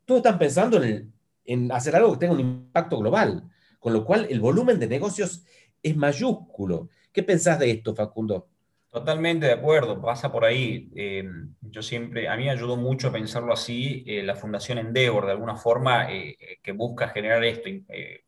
Todos 0.04 0.18
están 0.18 0.38
pensando 0.38 0.82
en, 0.82 1.12
en 1.46 1.70
hacer 1.72 1.96
algo 1.96 2.12
que 2.12 2.18
tenga 2.18 2.34
un 2.34 2.40
impacto 2.40 2.98
global, 2.98 3.48
con 3.78 3.92
lo 3.92 4.04
cual 4.04 4.26
el 4.30 4.40
volumen 4.40 4.78
de 4.78 4.86
negocios 4.86 5.44
es 5.82 5.96
mayúsculo. 5.96 6.88
¿Qué 7.12 7.22
pensás 7.22 7.58
de 7.58 7.70
esto, 7.70 7.94
Facundo? 7.94 8.48
Totalmente 8.96 9.44
de 9.44 9.52
acuerdo, 9.52 10.00
pasa 10.00 10.32
por 10.32 10.44
ahí. 10.44 10.90
Eh, 10.96 11.28
yo 11.60 11.82
siempre, 11.82 12.28
a 12.28 12.36
mí 12.36 12.44
me 12.44 12.50
ayudó 12.50 12.76
mucho 12.76 13.08
a 13.08 13.12
pensarlo 13.12 13.52
así, 13.52 14.02
eh, 14.06 14.22
la 14.22 14.34
Fundación 14.34 14.78
Endeavor, 14.78 15.26
de 15.26 15.32
alguna 15.32 15.54
forma, 15.54 16.10
eh, 16.10 16.58
que 16.62 16.72
busca 16.72 17.08
generar 17.08 17.44
esto, 17.44 17.68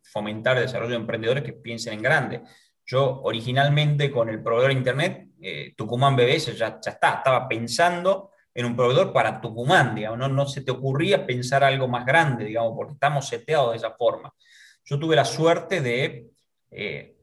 fomentar 0.03 0.59
el 0.59 0.65
desarrollo 0.65 0.91
de 0.91 0.97
emprendedores 0.97 1.43
que 1.43 1.55
piensen 1.55 1.95
en 1.95 2.03
grande. 2.03 2.43
Yo 2.85 3.21
originalmente 3.23 4.11
con 4.11 4.29
el 4.29 4.43
proveedor 4.43 4.73
de 4.73 4.79
Internet, 4.79 5.29
Tucumán 5.75 6.17
BBS, 6.17 6.55
ya, 6.55 6.79
ya 6.81 6.91
está, 6.91 7.15
estaba 7.15 7.49
pensando 7.49 8.33
en 8.59 8.67
un 8.67 8.77
proveedor 8.77 9.13
para 9.13 9.41
Tucumán, 9.41 9.95
digamos, 9.95 10.19
no, 10.19 10.29
no 10.29 10.47
se 10.47 10.63
te 10.63 10.71
ocurría 10.71 11.27
pensar 11.27 11.63
algo 11.63 11.87
más 11.89 12.05
grande, 12.05 12.45
digamos, 12.45 12.73
porque 12.77 12.95
estamos 12.95 13.29
seteados 13.29 13.71
de 13.73 13.77
esa 13.77 13.93
forma. 13.93 14.35
Yo 14.85 14.99
tuve 14.99 15.15
la 15.15 15.25
suerte 15.25 15.81
de 15.81 16.31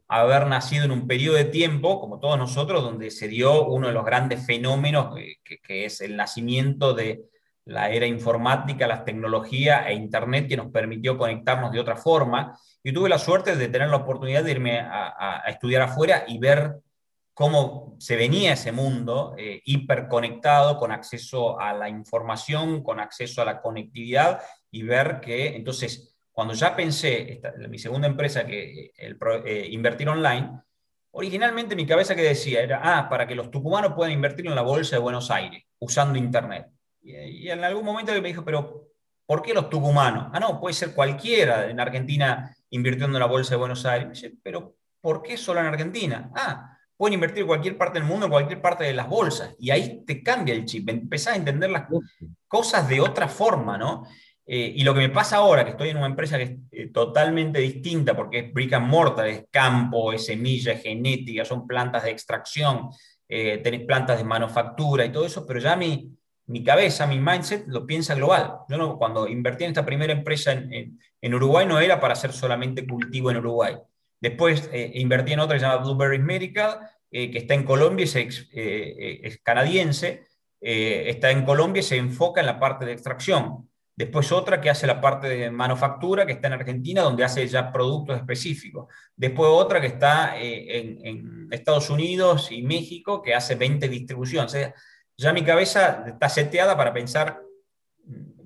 haber 0.08 0.48
nacido 0.48 0.86
en 0.86 0.91
un 0.91 1.08
periodo 1.08 1.36
de 1.38 1.45
tiempo, 1.45 2.00
como 2.00 2.19
todos 2.19 2.38
nosotros, 2.38 2.84
donde 2.84 3.10
se 3.12 3.28
dio 3.28 3.65
uno 3.67 3.88
de 3.88 3.93
los 3.93 4.06
grandes 4.06 4.45
fenómenos, 4.45 5.17
eh, 5.17 5.38
que, 5.43 5.86
es 5.86 6.02
el 6.02 6.15
nacimiento 6.15 6.93
de 6.93 7.24
la 7.65 7.89
era 7.89 8.06
informática, 8.06 8.88
las 8.88 9.06
tecnologías 9.06 9.88
e 9.88 9.93
Internet, 9.93 10.48
que 10.48 10.58
nos 10.58 10.71
permitió 10.71 11.17
conectarnos 11.17 11.71
de 11.71 11.80
otra 11.80 11.95
forma. 11.95 12.58
Y 12.84 12.93
tuve 12.93 13.10
la 13.10 13.17
suerte 13.17 13.56
de 13.56 13.67
tener 13.67 13.89
la 13.89 13.98
oportunidad 13.98 14.43
de 14.43 14.52
irme 14.52 14.80
a, 14.80 15.43
estudiar 15.48 15.82
afuera 15.82 16.26
y 16.28 16.38
ver 16.38 16.76
cómo 17.36 17.98
se 18.00 18.15
venía 18.15 18.54
ese 18.54 18.71
mundo 18.71 19.36
eh, 19.38 19.62
hiperconectado, 19.65 20.80
con 20.80 20.91
acceso 20.91 21.60
a 21.60 21.74
la 21.74 21.89
información, 21.89 22.82
con 22.82 23.00
acceso 23.00 23.41
a 23.41 23.45
la 23.45 23.62
conectividad, 23.62 24.41
y 24.71 24.84
ver 24.84 25.19
que 25.19 25.56
entonces 25.56 26.15
cuando 26.32 26.54
ya 26.54 26.76
pensé, 26.76 27.41
mi 27.69 27.78
segunda 27.78 28.08
empresa, 28.08 28.45
que 28.45 28.91
el, 28.98 29.17
eh, 29.45 29.67
invertir 29.71 30.10
online, 30.10 30.52
originalmente 31.12 31.78
mi 31.78 31.86
cabeza 31.86 32.13
que 32.13 32.24
decía 32.24 32.62
era, 32.62 32.82
ah, 32.84 33.08
para 33.08 33.26
que 33.26 33.36
los 33.36 33.50
tucumanos 33.50 33.93
puedan 33.93 34.12
invertir 34.12 34.48
en 34.48 34.56
la 34.56 34.62
bolsa 34.62 34.98
de 34.98 35.02
Buenos 35.02 35.32
Aires, 35.32 35.63
usando 35.80 36.17
Internet. 36.19 36.67
Y, 37.02 37.50
en 37.50 37.63
algún 37.63 37.86
momento 37.86 38.12
me 38.13 38.28
dijo, 38.28 38.43
pero 38.43 38.89
¿por 39.26 39.41
qué 39.41 39.54
los 39.54 39.69
tucumanos? 39.69 40.30
Ah, 40.34 40.39
no, 40.41 40.60
puede 40.60 40.74
ser 40.74 40.93
cualquiera 40.93 41.69
en 41.69 41.80
Argentina 41.80 42.54
invirtiendo 42.69 43.17
en 43.17 43.21
la 43.21 43.28
bolsa 43.28 43.52
de 43.52 43.60
Buenos 43.60 43.86
Aires. 43.86 44.06
Me 44.06 44.13
dice, 44.13 44.34
pero 44.43 44.76
¿por 45.00 45.21
qué 45.21 45.38
solo 45.38 45.62
en 45.62 45.67
Argentina? 45.67 46.32
Ah, 46.36 46.75
pueden 46.97 47.15
invertir 47.15 47.41
en 47.41 47.47
cualquier 47.47 47.77
parte 47.77 47.99
del 47.99 48.08
mundo, 48.08 48.25
en 48.25 48.31
cualquier 48.31 48.62
parte 48.62 48.84
de 48.84 48.93
las 48.93 49.08
bolsas. 49.08 49.55
Y 49.60 49.71
ahí 49.71 50.03
te 50.05 50.23
cambia 50.23 50.53
el 50.53 50.65
chip, 50.65 50.89
empezás 50.89 51.34
a 51.34 51.38
entender 51.38 51.69
las 51.69 51.86
cosas 52.47 52.88
de 52.88 53.01
otra 53.01 53.27
forma, 53.27 53.77
¿no? 53.77 54.05
Eh, 54.47 54.73
y 54.75 54.84
lo 54.84 54.93
que 54.93 54.99
me 54.99 55.10
pasa 55.10 55.38
ahora, 55.38 55.63
que 55.63 55.71
estoy 55.71 55.89
en 55.89 55.97
una 55.97 56.05
empresa 56.05 56.38
que 56.38 56.43
es 56.43 56.51
eh, 56.71 56.88
totalmente 56.91 57.60
distinta, 57.60 58.15
porque 58.15 58.39
es 58.39 58.53
brick 58.53 58.73
and 58.73 58.88
mortar, 58.88 59.27
es 59.27 59.45
campo, 59.49 60.13
es 60.13 60.25
semilla, 60.25 60.73
es 60.73 60.84
genética, 60.84 61.43
son 61.43 61.65
plantas 61.65 62.03
de 62.03 62.12
extracción, 62.12 62.89
eh, 63.27 63.58
tenés 63.63 63.86
plantas 63.86 64.19
de 64.19 64.23
manufactura 64.23 65.03
y 65.03 65.12
todo 65.12 65.25
eso, 65.25 65.47
pero 65.47 65.60
ya 65.60 65.75
mi, 65.75 66.15
mi 66.47 66.63
cabeza, 66.63 67.08
mi 67.08 67.19
mindset 67.19 67.65
lo 67.67 67.88
piensa 67.88 68.13
global. 68.13 68.60
Yo 68.69 68.77
no, 68.77 68.97
cuando 68.97 69.27
invertí 69.27 69.63
en 69.63 69.71
esta 69.71 69.86
primera 69.86 70.13
empresa 70.13 70.51
en, 70.51 70.99
en, 71.21 71.34
Uruguay 71.34 71.65
no 71.65 71.79
era 71.79 71.99
para 71.99 72.13
hacer 72.13 72.31
solamente 72.31 72.86
cultivo 72.86 73.31
en 73.31 73.38
Uruguay. 73.38 73.75
Después 74.19 74.69
invertí 74.73 75.34
en 75.34 75.39
otra 75.39 75.56
que 75.56 75.60
se 75.60 75.65
llama 75.65 75.84
Blueberry 75.84 76.19
Medical, 76.19 76.80
que 77.12 77.38
está 77.38 77.54
en 77.54 77.63
Colombia, 77.63 78.04
es, 78.06 78.15
es 78.51 79.39
canadiense, 79.43 80.25
está 80.60 81.32
en 81.32 81.45
Colombia 81.45 81.82
y 81.82 81.84
se 81.84 81.97
enfoca 81.97 82.39
en 82.39 82.47
la 82.47 82.60
parte 82.60 82.86
de 82.86 82.93
extracción 82.93 83.69
Después 83.97 84.30
otra 84.34 84.60
que 84.60 84.69
hace 84.69 84.86
la 84.86 84.99
parte 84.99 85.30
de 85.30 85.49
manufactura, 85.49 86.25
que 86.25 86.34
está 86.34 86.47
en 86.47 86.54
Argentina, 86.54 87.01
donde 87.01 87.23
hace 87.23 87.47
ya 87.47 87.71
productos 87.71 88.17
específicos. 88.17 88.93
Después 89.15 89.49
otra 89.49 89.80
que 89.80 89.88
está 89.88 90.38
eh, 90.38 90.99
en, 91.01 91.47
Estados 91.49 91.89
Unidos 91.89 92.51
y 92.51 92.62
México, 92.62 93.21
que 93.21 93.34
hace 93.34 93.56
20 93.56 93.88
distribuciones. 93.88 94.51
O 94.51 94.58
sea, 94.58 94.73
ya 95.17 95.32
mi 95.32 95.45
cabeza 95.45 96.04
está 96.08 96.28
seteada 96.28 96.75
para 96.75 96.91
pensar 96.91 97.41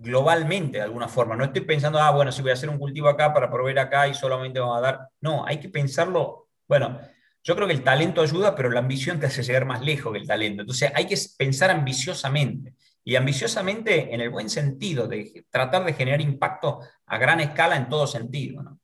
globalmente 0.02 0.78
de 0.78 0.84
alguna 0.84 1.08
forma. 1.08 1.36
No 1.36 1.44
estoy 1.44 1.62
pensando, 1.62 2.00
ah, 2.00 2.12
bueno, 2.12 2.32
si 2.32 2.42
voy 2.42 2.52
a 2.52 2.54
hacer 2.54 2.70
un 2.70 2.78
cultivo 2.78 3.10
acá 3.10 3.34
para 3.34 3.52
proveer 3.52 3.80
acá 3.80 4.08
y 4.08 4.14
solamente 4.14 4.60
vamos 4.60 4.78
a 4.78 4.82
dar. 4.82 5.10
No, 5.22 5.46
hay 5.46 5.60
que 5.60 5.70
pensarlo. 5.70 6.48
Bueno, 6.68 7.00
yo 7.44 7.56
creo 7.56 7.68
que 7.68 7.74
el 7.74 7.84
talento 7.84 8.22
ayuda, 8.22 8.56
pero 8.56 8.70
la 8.70 8.80
ambición 8.80 9.20
te 9.20 9.26
hace 9.26 9.44
llegar 9.44 9.66
más 9.66 9.82
lejos 9.82 10.14
que 10.14 10.20
el 10.20 10.28
talento. 10.28 10.62
Entonces 10.62 10.92
hay 10.96 11.06
que 11.06 11.18
pensar 11.38 11.70
ambiciosamente 11.70 12.76
y 13.04 13.16
ambiciosamente 13.16 14.14
en 14.14 14.22
el 14.22 14.30
buen 14.30 14.50
sentido, 14.50 15.08
de 15.08 15.46
tratar 15.50 15.86
de 15.86 15.94
generar 15.94 16.22
impacto 16.22 16.80
a 17.06 17.18
gran 17.18 17.40
escala 17.40 17.76
en 17.76 17.90
todo 17.90 18.08
sentido. 18.08 18.80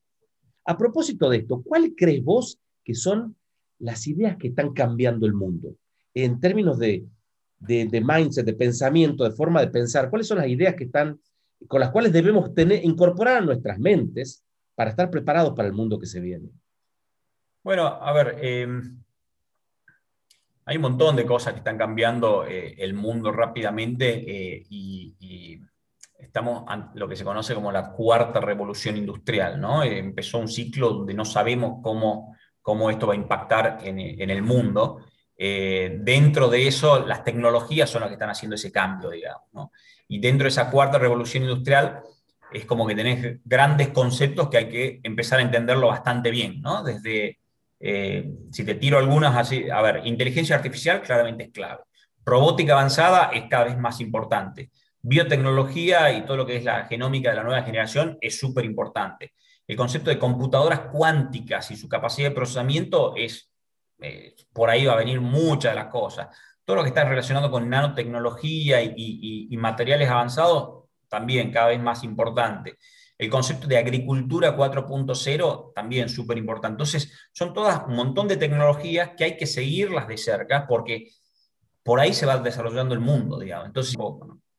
A 0.65 0.77
propósito 0.77 1.29
de 1.29 1.37
esto, 1.37 1.61
¿cuál 1.63 1.93
crees 1.95 2.23
vos 2.23 2.59
que 2.83 2.95
son 2.95 3.35
las 3.79 4.07
ideas 4.07 4.37
que 4.37 4.47
están 4.47 4.73
cambiando 4.73 5.25
el 5.25 5.33
mundo? 5.33 5.75
En 6.13 6.39
términos 6.39 6.79
de, 6.79 7.05
de, 7.65 8.01
mindset, 8.01 8.45
de 8.45 8.53
pensamiento, 8.53 9.23
de 9.23 9.31
forma 9.31 9.61
de 9.61 9.67
pensar, 9.67 10.09
¿cuáles 10.09 10.27
son 10.27 10.37
las 10.37 10.47
ideas 10.47 10.75
que 10.75 10.85
están, 10.85 11.19
con 11.67 11.79
las 11.79 11.91
cuales 11.91 12.13
debemos 12.13 12.53
tener, 12.53 12.83
incorporar 12.83 13.37
a 13.37 13.41
nuestras 13.41 13.79
mentes 13.79 14.43
para 14.75 14.91
estar 14.91 15.09
preparados 15.09 15.53
para 15.53 15.67
el 15.67 15.73
mundo 15.73 15.99
que 15.99 16.05
se 16.05 16.19
viene? 16.19 16.49
Bueno, 17.63 17.87
a 17.87 18.13
ver, 18.13 18.37
eh, 18.41 18.67
hay 20.65 20.75
un 20.75 20.81
montón 20.81 21.15
de 21.15 21.25
cosas 21.25 21.53
que 21.53 21.59
están 21.59 21.77
cambiando 21.77 22.45
eh, 22.45 22.75
el 22.77 22.93
mundo 22.93 23.31
rápidamente 23.31 24.23
eh, 24.27 24.65
y, 24.69 25.61
estamos 26.17 26.65
en 26.73 26.99
lo 26.99 27.07
que 27.07 27.15
se 27.15 27.23
conoce 27.23 27.53
como 27.53 27.71
la 27.71 27.91
cuarta 27.91 28.41
revolución 28.41 28.97
industrial. 28.97 29.59
¿no? 29.59 29.83
Empezó 29.83 30.39
un 30.39 30.47
ciclo 30.47 30.89
donde 30.89 31.13
no 31.13 31.23
sabemos 31.23 31.79
cómo, 31.81 32.35
cómo 32.61 32.89
esto 32.89 33.07
va 33.07 33.13
a 33.13 33.17
impactar 33.17 33.79
en, 33.83 33.99
en 33.99 34.29
el 34.29 34.41
mundo. 34.41 34.99
Dentro 35.37 36.47
de 36.47 36.67
eso, 36.67 37.05
las 37.05 37.23
tecnologías 37.23 37.89
son 37.89 38.01
las 38.01 38.09
que 38.09 38.15
están 38.15 38.29
haciendo 38.29 38.55
ese 38.55 38.71
cambio, 38.71 39.09
digamos. 39.09 39.69
Y 40.07 40.19
dentro 40.19 40.45
de 40.45 40.49
esa 40.49 40.69
cuarta 40.69 40.97
revolución 40.97 41.43
industrial 41.43 42.01
es 42.51 42.65
como 42.65 42.87
que 42.87 42.95
tenés 42.95 43.39
grandes 43.43 43.89
conceptos 43.89 44.49
que 44.49 44.57
hay 44.57 44.69
que 44.69 44.99
empezar 45.03 45.39
a 45.39 45.41
entenderlo 45.41 45.87
bastante 45.87 46.31
bien, 46.31 46.61
¿no? 46.61 46.83
Desde 46.83 47.39
eh, 47.79 48.31
si 48.51 48.63
te 48.63 48.75
tiro 48.75 48.97
algunas 48.97 49.35
así, 49.35 49.69
a 49.69 49.81
ver, 49.81 50.01
inteligencia 50.05 50.55
artificial 50.55 51.01
claramente 51.01 51.45
es 51.45 51.51
clave. 51.51 51.83
Robótica 52.25 52.73
avanzada 52.73 53.31
es 53.33 53.43
cada 53.49 53.65
vez 53.65 53.77
más 53.77 53.99
importante. 54.01 54.71
Biotecnología 55.01 56.11
y 56.11 56.25
todo 56.25 56.37
lo 56.37 56.45
que 56.45 56.57
es 56.57 56.63
la 56.63 56.85
genómica 56.85 57.29
de 57.29 57.35
la 57.35 57.43
nueva 57.43 57.61
generación 57.61 58.17
es 58.21 58.39
súper 58.39 58.65
importante. 58.65 59.33
El 59.67 59.75
concepto 59.75 60.09
de 60.09 60.17
computadoras 60.17 60.79
cuánticas 60.91 61.69
y 61.71 61.75
su 61.75 61.87
capacidad 61.87 62.29
de 62.29 62.35
procesamiento 62.35 63.15
es, 63.15 63.51
eh, 63.99 64.35
por 64.53 64.69
ahí 64.69 64.85
va 64.85 64.93
a 64.93 64.97
venir 64.97 65.21
muchas 65.21 65.73
de 65.73 65.79
las 65.79 65.87
cosas. 65.87 66.27
Todo 66.63 66.77
lo 66.77 66.83
que 66.83 66.89
está 66.89 67.03
relacionado 67.03 67.51
con 67.51 67.69
nanotecnología 67.69 68.81
y 68.81 69.55
materiales 69.57 70.09
avanzados, 70.09 70.85
también 71.07 71.51
cada 71.51 71.67
vez 71.67 71.79
más 71.79 72.03
importante. 72.03 72.77
El 73.17 73.29
concepto 73.29 73.67
de 73.67 73.77
agricultura 73.77 74.57
4.0 74.57 75.71
también 75.73 76.09
súper 76.09 76.37
importante. 76.37 76.73
Entonces, 76.73 77.11
son 77.31 77.53
todas 77.53 77.83
un 77.87 77.95
montón 77.95 78.27
de 78.27 78.35
tecnologías 78.35 79.11
que 79.15 79.23
hay 79.23 79.37
que 79.37 79.45
seguirlas 79.45 80.07
de 80.07 80.17
cerca 80.17 80.67
porque 80.67 81.11
por 81.81 81.99
ahí 81.99 82.13
se 82.13 82.25
va 82.25 82.37
desarrollando 82.39 82.93
el 82.93 82.99
mundo, 82.99 83.39
digamos. 83.39 83.67
Entonces, 83.67 83.95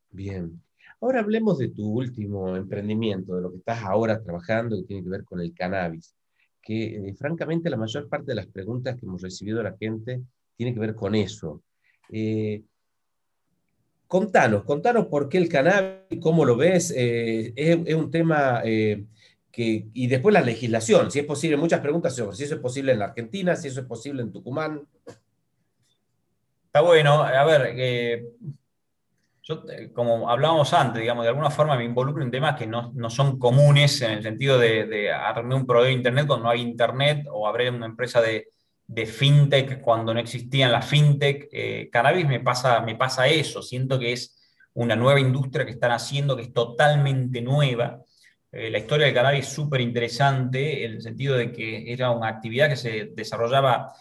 Bien. 0.09 0.63
Ahora 0.99 1.19
hablemos 1.19 1.59
de 1.59 1.69
tu 1.69 1.85
último 1.85 2.55
emprendimiento, 2.55 3.35
de 3.35 3.41
lo 3.43 3.51
que 3.51 3.57
estás 3.57 3.83
ahora 3.83 4.23
trabajando, 4.23 4.75
que 4.77 4.83
tiene 4.83 5.03
que 5.03 5.09
ver 5.09 5.23
con 5.23 5.39
el 5.39 5.53
cannabis, 5.53 6.15
que 6.67 7.11
eh, 7.11 7.13
francamente 7.13 7.69
la 7.69 7.77
mayor 7.77 8.09
parte 8.09 8.25
de 8.25 8.35
las 8.35 8.47
preguntas 8.47 8.97
que 8.97 9.05
hemos 9.05 9.21
recibido 9.21 9.59
de 9.59 9.63
la 9.63 9.77
gente 9.77 10.21
tiene 10.57 10.73
que 10.73 10.81
ver 10.81 10.95
con 10.95 11.15
eso. 11.15 11.63
Eh, 12.09 12.61
Contanos, 14.05 14.63
contanos 14.63 15.07
por 15.07 15.27
qué 15.27 15.37
el 15.37 15.49
cannabis, 15.49 16.19
cómo 16.21 16.45
lo 16.45 16.55
ves, 16.55 16.93
eh, 16.95 17.51
es, 17.57 17.93
un 17.93 18.09
tema 18.09 18.61
que, 18.63 19.87
y 19.93 20.07
después 20.07 20.31
la 20.31 20.39
legislación, 20.39 21.11
si 21.11 21.19
es 21.19 21.25
posible, 21.25 21.57
muchas 21.57 21.81
preguntas 21.81 22.15
si 22.15 22.21
eso 22.21 22.55
es 22.55 22.61
posible 22.61 22.93
en 22.93 22.99
la 22.99 23.05
Argentina, 23.05 23.53
si 23.57 23.67
eso 23.67 23.81
es 23.81 23.85
posible 23.85 24.21
en 24.21 24.31
Tucumán. 24.31 24.87
Está 26.67 26.79
bueno, 26.79 27.21
a 27.21 27.43
ver, 27.43 28.23
yo, 29.47 29.63
como 29.93 30.29
hablábamos 30.29 30.73
antes, 30.73 31.01
digamos, 31.01 31.23
de 31.23 31.29
alguna 31.29 31.49
forma 31.49 31.77
me 31.77 31.85
involucro 31.85 32.21
en 32.21 32.31
temas 32.31 32.57
que 32.57 32.67
no, 32.67 32.91
son 33.09 33.39
comunes 33.39 34.01
en 34.01 34.11
el 34.11 34.23
sentido 34.23 34.57
de, 34.57 34.85
de 34.85 35.11
un 35.55 35.65
proveedor 35.65 35.87
de 35.87 35.93
Internet 35.93 36.27
cuando 36.27 36.45
no 36.45 36.49
hay 36.49 36.61
Internet 36.61 37.25
o 37.31 37.47
abrir 37.47 37.71
una 37.71 37.85
empresa 37.85 38.21
de, 38.21 38.49
de 38.87 39.05
fintech 39.05 39.81
cuando 39.81 40.13
no 40.13 40.19
existían 40.19 40.71
las 40.71 40.85
fintech. 40.85 41.47
Eh, 41.51 41.89
cannabis 41.91 42.27
me 42.27 42.39
pasa, 42.41 42.81
me 42.81 42.95
pasa 42.95 43.27
eso, 43.27 43.61
siento 43.61 43.97
que 43.99 44.13
es 44.13 44.37
una 44.73 44.95
nueva 44.95 45.19
industria 45.19 45.65
que 45.65 45.71
están 45.71 45.91
haciendo, 45.91 46.35
que 46.35 46.43
es 46.43 46.53
totalmente 46.53 47.41
nueva. 47.41 48.01
Eh, 48.51 48.69
la 48.69 48.79
historia 48.79 49.05
del 49.05 49.15
cannabis 49.15 49.47
es 49.47 49.53
súper 49.53 49.81
interesante 49.81 50.85
en 50.85 50.93
el 50.93 51.01
sentido 51.01 51.35
de 51.35 51.51
que 51.51 51.91
era 51.91 52.11
una 52.11 52.27
actividad 52.27 52.69
que 52.69 52.75
se 52.75 53.11
desarrollaba 53.13 53.93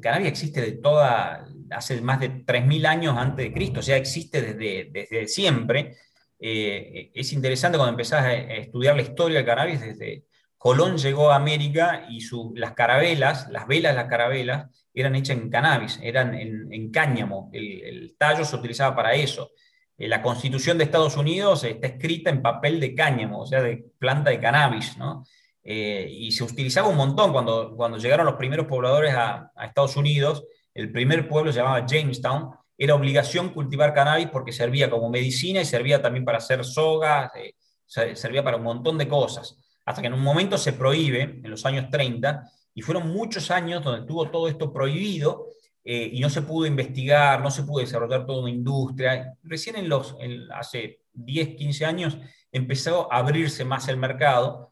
cannabis 0.00 0.28
existe 0.28 0.60
de 0.60 0.72
toda, 0.72 1.46
hace 1.70 2.00
más 2.00 2.20
de 2.20 2.44
3.000 2.44 2.86
años 2.86 3.16
antes 3.16 3.46
de 3.46 3.52
Cristo, 3.52 3.80
o 3.80 3.82
sea, 3.82 3.96
existe 3.96 4.40
desde, 4.40 4.90
desde 4.90 5.28
siempre. 5.28 5.96
Eh, 6.38 7.10
es 7.14 7.32
interesante 7.32 7.78
cuando 7.78 7.92
empezás 7.92 8.24
a 8.24 8.34
estudiar 8.34 8.96
la 8.96 9.02
historia 9.02 9.38
del 9.38 9.46
cannabis, 9.46 9.80
desde 9.80 10.24
Colón 10.62 10.96
llegó 10.96 11.32
a 11.32 11.36
América 11.36 12.06
y 12.08 12.20
su, 12.20 12.52
las 12.54 12.72
carabelas, 12.72 13.48
las 13.50 13.66
velas 13.66 13.92
de 13.92 13.96
las 13.96 14.08
carabelas, 14.08 14.70
eran 14.94 15.16
hechas 15.16 15.36
en 15.36 15.50
cannabis, 15.50 15.98
eran 16.00 16.34
en, 16.34 16.90
cáñamo, 16.92 17.50
el, 17.52 18.14
tallo 18.16 18.44
se 18.44 18.54
utilizaba 18.54 18.94
para 18.94 19.14
eso. 19.14 19.50
Eh, 19.98 20.06
la 20.06 20.22
constitución 20.22 20.78
de 20.78 20.84
Estados 20.84 21.16
Unidos 21.16 21.64
está 21.64 21.88
escrita 21.88 22.30
en 22.30 22.42
papel 22.42 22.78
de 22.78 22.94
cáñamo, 22.94 23.40
o 23.40 23.46
sea, 23.46 23.60
de 23.60 23.84
planta 23.98 24.30
de 24.30 24.38
cannabis, 24.38 24.96
¿no? 24.96 25.24
Eh, 25.64 26.08
y 26.10 26.32
se 26.32 26.42
utilizaba 26.42 26.88
un 26.88 26.96
montón 26.96 27.32
cuando, 27.32 27.74
cuando 27.76 27.98
llegaron 27.98 28.26
los 28.26 28.34
primeros 28.34 28.66
pobladores 28.66 29.14
a, 29.14 29.50
Estados 29.62 29.96
Unidos. 29.96 30.44
El 30.74 30.90
primer 30.90 31.28
pueblo 31.28 31.52
se 31.52 31.58
llamaba 31.58 31.86
Jamestown. 31.86 32.50
Era 32.76 32.94
obligación 32.94 33.50
cultivar 33.50 33.94
cannabis 33.94 34.28
porque 34.28 34.52
servía 34.52 34.90
como 34.90 35.08
medicina 35.08 35.60
y 35.60 35.64
servía 35.64 36.02
también 36.02 36.24
para 36.24 36.38
hacer 36.38 36.64
sogas, 36.64 37.30
eh, 37.36 37.54
servía 37.86 38.42
para 38.42 38.56
un 38.56 38.64
montón 38.64 38.98
de 38.98 39.06
cosas. 39.06 39.56
Hasta 39.84 40.00
que 40.00 40.08
en 40.08 40.14
un 40.14 40.22
momento 40.22 40.58
se 40.58 40.72
prohíbe, 40.72 41.22
en 41.22 41.50
los 41.50 41.64
años 41.66 41.90
30, 41.90 42.50
y 42.74 42.82
fueron 42.82 43.08
muchos 43.08 43.50
años 43.50 43.84
donde 43.84 44.06
tuvo 44.06 44.30
todo 44.30 44.48
esto 44.48 44.72
prohibido 44.72 45.48
eh, 45.84 46.08
y 46.12 46.20
no 46.20 46.30
se 46.30 46.42
pudo 46.42 46.66
investigar, 46.66 47.40
no 47.40 47.50
se 47.50 47.64
pudo 47.64 47.80
desarrollar 47.80 48.24
toda 48.24 48.40
una 48.40 48.50
industria. 48.50 49.34
Recién 49.42 49.76
en 49.76 49.88
los, 49.88 50.16
hace 50.54 51.00
10, 51.12 51.56
15 51.56 51.84
años 51.84 52.18
empezó 52.50 53.12
a 53.12 53.18
abrirse 53.18 53.64
más 53.64 53.88
el 53.88 53.96
mercado 53.96 54.71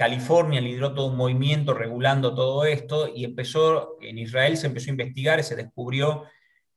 California 0.00 0.62
lideró 0.62 0.94
todo 0.94 1.08
un 1.08 1.18
movimiento 1.18 1.74
regulando 1.74 2.34
todo 2.34 2.64
esto 2.64 3.12
y 3.14 3.26
empezó, 3.26 3.98
en 4.00 4.16
Israel 4.16 4.56
se 4.56 4.66
empezó 4.66 4.88
a 4.88 4.92
investigar 4.92 5.38
y 5.38 5.42
se 5.42 5.56
descubrió 5.56 6.24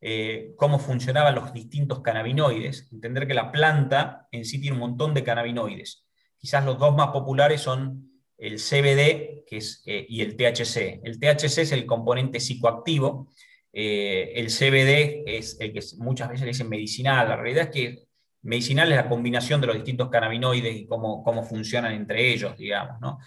eh, 0.02 0.52
cómo 0.58 0.78
funcionaban 0.78 1.34
los 1.34 1.54
distintos 1.54 2.02
cannabinoides, 2.02 2.90
entender 2.92 3.26
que 3.26 3.34
la 3.34 3.50
planta 3.50 4.28
en 4.30 4.44
sí 4.44 4.60
tiene 4.60 4.74
un 4.76 4.82
montón 4.82 5.14
de 5.14 5.24
cannabinoides. 5.24 6.06
Quizás 6.38 6.66
los 6.66 6.78
dos 6.78 6.98
más 6.98 7.12
populares 7.12 7.62
son 7.62 8.12
el 8.38 8.58
CBD 8.58 9.46
eh, 9.50 10.06
y 10.10 10.20
el 10.20 10.36
THC. 10.36 11.00
El 11.06 11.18
THC 11.18 11.60
es 11.60 11.72
el 11.72 11.86
componente 11.86 12.42
psicoactivo, 12.42 13.32
eh, 13.72 14.34
el 14.36 14.48
CBD 14.48 15.24
es 15.26 15.56
el 15.62 15.72
que 15.72 15.80
muchas 16.00 16.28
veces 16.28 16.42
le 16.42 16.52
dicen 16.52 16.68
medicinal, 16.68 17.30
la 17.30 17.38
realidad 17.38 17.70
es 17.70 17.72
que 17.72 18.04
medicinal 18.44 18.92
es 18.92 18.98
la 18.98 19.10
combinación 19.10 19.62
de 19.62 19.68
los 19.68 19.76
distintos 19.76 20.10
cannabinoides 20.10 20.76
y 20.76 20.86
cómo, 20.86 21.24
cómo 21.24 21.44
funcionan 21.44 21.94
entre 21.94 22.32
ellos, 22.32 22.58
digamos, 22.58 23.00
¿no? 23.00 23.20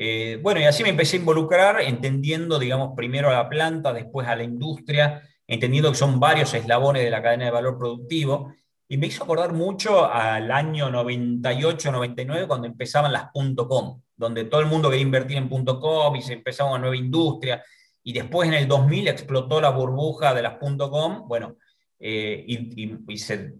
Eh, 0.00 0.38
bueno, 0.40 0.60
y 0.60 0.64
así 0.64 0.84
me 0.84 0.90
empecé 0.90 1.16
a 1.16 1.20
involucrar, 1.20 1.80
entendiendo, 1.80 2.58
digamos, 2.58 2.92
primero 2.94 3.30
a 3.30 3.32
la 3.32 3.48
planta, 3.48 3.92
después 3.92 4.28
a 4.28 4.36
la 4.36 4.44
industria, 4.44 5.22
entendiendo 5.46 5.90
que 5.90 5.98
son 5.98 6.20
varios 6.20 6.54
eslabones 6.54 7.02
de 7.02 7.10
la 7.10 7.20
cadena 7.20 7.46
de 7.46 7.50
valor 7.50 7.76
productivo, 7.78 8.54
y 8.86 8.96
me 8.96 9.08
hizo 9.08 9.24
acordar 9.24 9.52
mucho 9.52 10.10
al 10.10 10.52
año 10.52 10.88
98-99, 10.90 12.46
cuando 12.46 12.68
empezaban 12.68 13.12
las 13.12 13.30
.com, 13.32 14.00
donde 14.16 14.44
todo 14.44 14.60
el 14.60 14.68
mundo 14.68 14.88
quería 14.88 15.02
invertir 15.02 15.36
en 15.36 15.48
.com 15.48 16.14
y 16.14 16.22
se 16.22 16.34
empezaba 16.34 16.70
una 16.70 16.78
nueva 16.78 16.96
industria, 16.96 17.64
y 18.04 18.12
después 18.12 18.48
en 18.48 18.54
el 18.54 18.68
2000 18.68 19.08
explotó 19.08 19.60
la 19.60 19.70
burbuja 19.70 20.32
de 20.32 20.42
las 20.42 20.58
.com, 20.58 21.26
bueno, 21.26 21.56
eh, 21.98 22.44
y, 22.46 23.12
y 23.12 23.18
se 23.18 23.54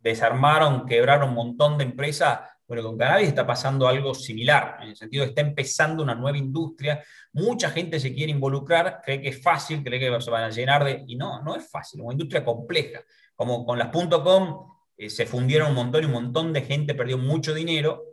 desarmaron, 0.00 0.86
quebraron 0.86 1.30
un 1.30 1.34
montón 1.34 1.78
de 1.78 1.84
empresas. 1.84 2.40
Bueno, 2.66 2.84
con 2.84 2.96
cannabis 2.96 3.28
está 3.28 3.46
pasando 3.46 3.88
algo 3.88 4.14
similar, 4.14 4.78
en 4.80 4.90
el 4.90 4.96
sentido 4.96 5.22
de 5.22 5.26
que 5.26 5.30
está 5.30 5.48
empezando 5.48 6.02
una 6.04 6.14
nueva 6.14 6.38
industria, 6.38 7.02
mucha 7.32 7.68
gente 7.70 7.98
se 7.98 8.14
quiere 8.14 8.30
involucrar, 8.30 9.00
cree 9.04 9.20
que 9.20 9.28
es 9.30 9.42
fácil, 9.42 9.82
cree 9.82 9.98
que 9.98 10.20
se 10.20 10.30
van 10.30 10.44
a 10.44 10.50
llenar 10.50 10.84
de... 10.84 11.02
Y 11.06 11.16
no, 11.16 11.42
no 11.42 11.56
es 11.56 11.68
fácil, 11.68 12.00
es 12.00 12.04
una 12.04 12.14
industria 12.14 12.44
compleja. 12.44 13.00
Como 13.34 13.66
con 13.66 13.78
las 13.78 13.88
.com 13.88 14.72
eh, 14.96 15.10
se 15.10 15.26
fundieron 15.26 15.70
un 15.70 15.74
montón 15.74 16.02
y 16.02 16.06
un 16.06 16.12
montón 16.12 16.52
de 16.52 16.62
gente 16.62 16.94
perdió 16.94 17.18
mucho 17.18 17.54
dinero, 17.54 18.04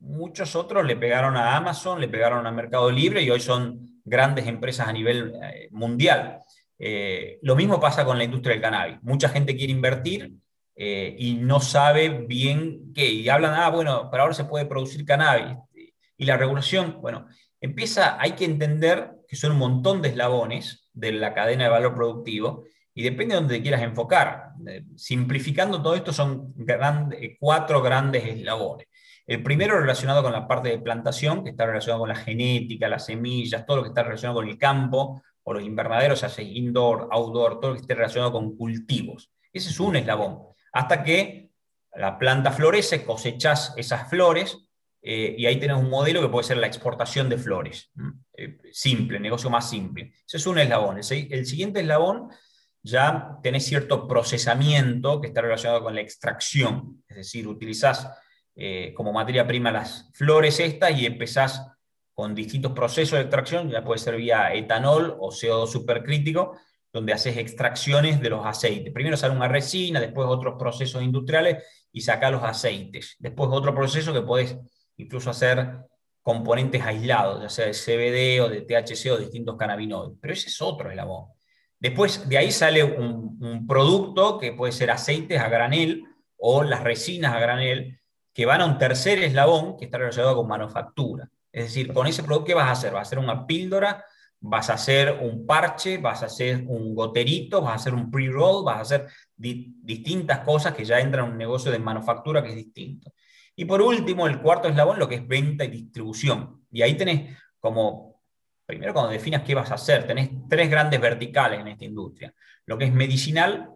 muchos 0.00 0.54
otros 0.54 0.84
le 0.84 0.96
pegaron 0.96 1.36
a 1.36 1.56
Amazon, 1.56 2.00
le 2.00 2.08
pegaron 2.08 2.46
a 2.46 2.52
Mercado 2.52 2.90
Libre 2.90 3.22
y 3.22 3.30
hoy 3.30 3.40
son 3.40 4.00
grandes 4.04 4.46
empresas 4.46 4.86
a 4.86 4.92
nivel 4.92 5.34
eh, 5.42 5.68
mundial. 5.70 6.40
Eh, 6.78 7.38
lo 7.42 7.56
mismo 7.56 7.80
pasa 7.80 8.04
con 8.04 8.18
la 8.18 8.24
industria 8.24 8.52
del 8.52 8.62
cannabis. 8.62 9.02
Mucha 9.02 9.28
gente 9.30 9.56
quiere 9.56 9.72
invertir, 9.72 10.30
eh, 10.76 11.14
y 11.18 11.34
no 11.34 11.60
sabe 11.60 12.08
bien 12.08 12.92
qué. 12.92 13.06
Y 13.06 13.28
hablan, 13.28 13.54
ah, 13.54 13.70
bueno, 13.70 14.08
pero 14.10 14.24
ahora 14.24 14.34
se 14.34 14.44
puede 14.44 14.66
producir 14.66 15.04
cannabis. 15.04 15.56
Y 16.16 16.24
la 16.24 16.36
regulación, 16.36 16.98
bueno, 17.00 17.26
empieza, 17.60 18.20
hay 18.20 18.32
que 18.32 18.44
entender 18.44 19.12
que 19.28 19.36
son 19.36 19.52
un 19.52 19.58
montón 19.58 20.02
de 20.02 20.08
eslabones 20.10 20.88
de 20.92 21.12
la 21.12 21.34
cadena 21.34 21.64
de 21.64 21.70
valor 21.70 21.94
productivo 21.94 22.64
y 22.94 23.02
depende 23.02 23.34
de 23.34 23.40
donde 23.40 23.56
te 23.56 23.62
quieras 23.62 23.82
enfocar. 23.82 24.52
Eh, 24.66 24.84
simplificando 24.96 25.82
todo 25.82 25.94
esto, 25.94 26.12
son 26.12 26.54
eh, 26.68 27.36
cuatro 27.38 27.82
grandes 27.82 28.24
eslabones. 28.24 28.86
El 29.26 29.42
primero 29.42 29.80
relacionado 29.80 30.22
con 30.22 30.32
la 30.32 30.46
parte 30.46 30.68
de 30.68 30.78
plantación, 30.78 31.42
que 31.42 31.50
está 31.50 31.66
relacionado 31.66 32.00
con 32.00 32.10
la 32.10 32.16
genética, 32.16 32.88
las 32.88 33.06
semillas, 33.06 33.64
todo 33.66 33.78
lo 33.78 33.82
que 33.82 33.88
está 33.88 34.02
relacionado 34.02 34.40
con 34.40 34.48
el 34.48 34.58
campo 34.58 35.22
o 35.42 35.52
los 35.52 35.62
invernaderos, 35.62 36.22
hace 36.24 36.42
indoor, 36.42 37.08
outdoor, 37.10 37.58
todo 37.58 37.70
lo 37.70 37.74
que 37.76 37.80
esté 37.80 37.94
relacionado 37.94 38.32
con 38.32 38.56
cultivos. 38.56 39.30
Ese 39.52 39.70
es 39.70 39.80
un 39.80 39.96
eslabón 39.96 40.53
hasta 40.74 41.04
que 41.04 41.50
la 41.94 42.18
planta 42.18 42.50
florece, 42.50 43.04
cosechas 43.04 43.72
esas 43.76 44.10
flores 44.10 44.58
eh, 45.00 45.34
y 45.38 45.46
ahí 45.46 45.60
tenés 45.60 45.76
un 45.76 45.88
modelo 45.88 46.20
que 46.20 46.28
puede 46.28 46.44
ser 46.46 46.56
la 46.56 46.66
exportación 46.66 47.28
de 47.28 47.38
flores. 47.38 47.92
Eh, 48.36 48.58
simple, 48.72 49.20
negocio 49.20 49.48
más 49.50 49.70
simple. 49.70 50.12
Ese 50.26 50.38
es 50.38 50.46
un 50.46 50.58
eslabón. 50.58 50.96
El, 50.98 51.46
siguiente 51.46 51.80
eslabón 51.80 52.30
ya 52.82 53.38
tenés 53.42 53.66
cierto 53.66 54.08
procesamiento 54.08 55.20
que 55.20 55.28
está 55.28 55.42
relacionado 55.42 55.84
con 55.84 55.94
la 55.94 56.00
extracción, 56.00 57.04
es 57.06 57.16
decir, 57.16 57.46
utilizás 57.46 58.08
eh, 58.56 58.92
como 58.96 59.12
materia 59.12 59.46
prima 59.46 59.70
las 59.70 60.10
flores 60.14 60.58
estas 60.58 60.98
y 60.98 61.06
empezás 61.06 61.66
con 62.12 62.34
distintos 62.34 62.72
procesos 62.72 63.18
de 63.18 63.22
extracción, 63.22 63.70
ya 63.70 63.84
puede 63.84 63.98
ser 63.98 64.16
vía 64.16 64.52
etanol 64.54 65.16
o 65.18 65.30
CO2 65.30 65.66
supercrítico, 65.66 66.56
donde 66.94 67.12
haces 67.12 67.36
extracciones 67.36 68.20
de 68.20 68.30
los 68.30 68.46
aceites. 68.46 68.92
Primero 68.92 69.16
sale 69.16 69.34
una 69.34 69.48
resina, 69.48 69.98
después 69.98 70.28
otros 70.28 70.54
procesos 70.56 71.02
industriales 71.02 71.64
y 71.90 72.00
saca 72.02 72.30
los 72.30 72.44
aceites. 72.44 73.16
Después 73.18 73.50
otro 73.52 73.74
proceso 73.74 74.12
que 74.12 74.22
puedes 74.22 74.56
incluso 74.96 75.28
hacer 75.28 75.80
componentes 76.22 76.80
aislados, 76.82 77.42
ya 77.42 77.48
sea 77.48 77.66
de 77.66 77.72
CBD 77.72 78.40
o 78.40 78.48
de 78.48 78.62
THC 78.62 79.10
o 79.10 79.16
distintos 79.16 79.56
cannabinoides. 79.56 80.16
Pero 80.20 80.34
ese 80.34 80.48
es 80.48 80.62
otro 80.62 80.88
eslabón. 80.88 81.30
Después 81.80 82.28
de 82.28 82.38
ahí 82.38 82.52
sale 82.52 82.84
un, 82.84 83.38
un 83.40 83.66
producto 83.66 84.38
que 84.38 84.52
puede 84.52 84.70
ser 84.70 84.92
aceites 84.92 85.40
a 85.40 85.48
granel 85.48 86.04
o 86.36 86.62
las 86.62 86.84
resinas 86.84 87.34
a 87.34 87.40
granel, 87.40 87.98
que 88.32 88.46
van 88.46 88.60
a 88.60 88.66
un 88.66 88.78
tercer 88.78 89.18
eslabón 89.18 89.76
que 89.76 89.86
está 89.86 89.98
relacionado 89.98 90.36
con 90.36 90.46
manufactura. 90.46 91.28
Es 91.50 91.64
decir, 91.64 91.92
con 91.92 92.06
ese 92.06 92.22
producto, 92.22 92.46
¿qué 92.46 92.54
vas 92.54 92.68
a 92.68 92.72
hacer? 92.72 92.92
¿Vas 92.92 93.00
a 93.00 93.02
hacer 93.02 93.18
una 93.18 93.46
píldora 93.48 94.04
vas 94.46 94.68
a 94.68 94.74
hacer 94.74 95.20
un 95.22 95.46
parche, 95.46 95.96
vas 95.96 96.22
a 96.22 96.26
hacer 96.26 96.64
un 96.66 96.94
goterito, 96.94 97.62
vas 97.62 97.72
a 97.72 97.76
hacer 97.76 97.94
un 97.94 98.10
pre-roll, 98.10 98.62
vas 98.62 98.76
a 98.76 98.80
hacer 98.82 99.06
distintas 99.34 100.40
cosas 100.40 100.74
que 100.74 100.84
ya 100.84 101.00
entran 101.00 101.24
en 101.24 101.32
un 101.32 101.38
negocio 101.38 101.72
de 101.72 101.78
manufactura 101.78 102.42
que 102.42 102.50
es 102.50 102.56
distinto. 102.56 103.14
Y 103.56 103.64
por 103.64 103.80
último, 103.80 104.26
el 104.26 104.42
cuarto 104.42 104.68
eslabón, 104.68 104.98
lo 104.98 105.08
que 105.08 105.14
es 105.14 105.26
venta 105.26 105.64
y 105.64 105.68
distribución. 105.68 106.66
Y 106.70 106.82
ahí 106.82 106.94
tenés 106.94 107.38
como, 107.58 108.20
primero 108.66 108.92
cuando 108.92 109.12
definas 109.12 109.42
qué 109.44 109.54
vas 109.54 109.70
a 109.70 109.76
hacer, 109.76 110.06
tenés 110.06 110.28
tres 110.46 110.68
grandes 110.68 111.00
verticales 111.00 111.60
en 111.60 111.68
esta 111.68 111.86
industria. 111.86 112.34
Lo 112.66 112.76
que 112.76 112.84
es 112.84 112.92
medicinal, 112.92 113.70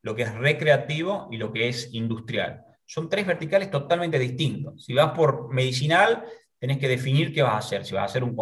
lo 0.00 0.14
que 0.14 0.22
es 0.22 0.34
recreativo 0.34 1.28
y 1.30 1.36
lo 1.36 1.52
que 1.52 1.68
es 1.68 1.92
industrial. 1.92 2.64
Son 2.86 3.10
tres 3.10 3.26
verticales 3.26 3.70
totalmente 3.70 4.18
distintos. 4.18 4.82
Si 4.86 4.94
vas 4.94 5.10
por 5.10 5.52
medicinal, 5.52 6.24
tenés 6.58 6.78
que 6.78 6.88
definir 6.88 7.32
qué 7.32 7.42
vas 7.42 7.52
a 7.52 7.58
hacer, 7.58 7.84
si 7.84 7.94
vas 7.94 8.02
a 8.02 8.06
hacer 8.06 8.24
un, 8.24 8.34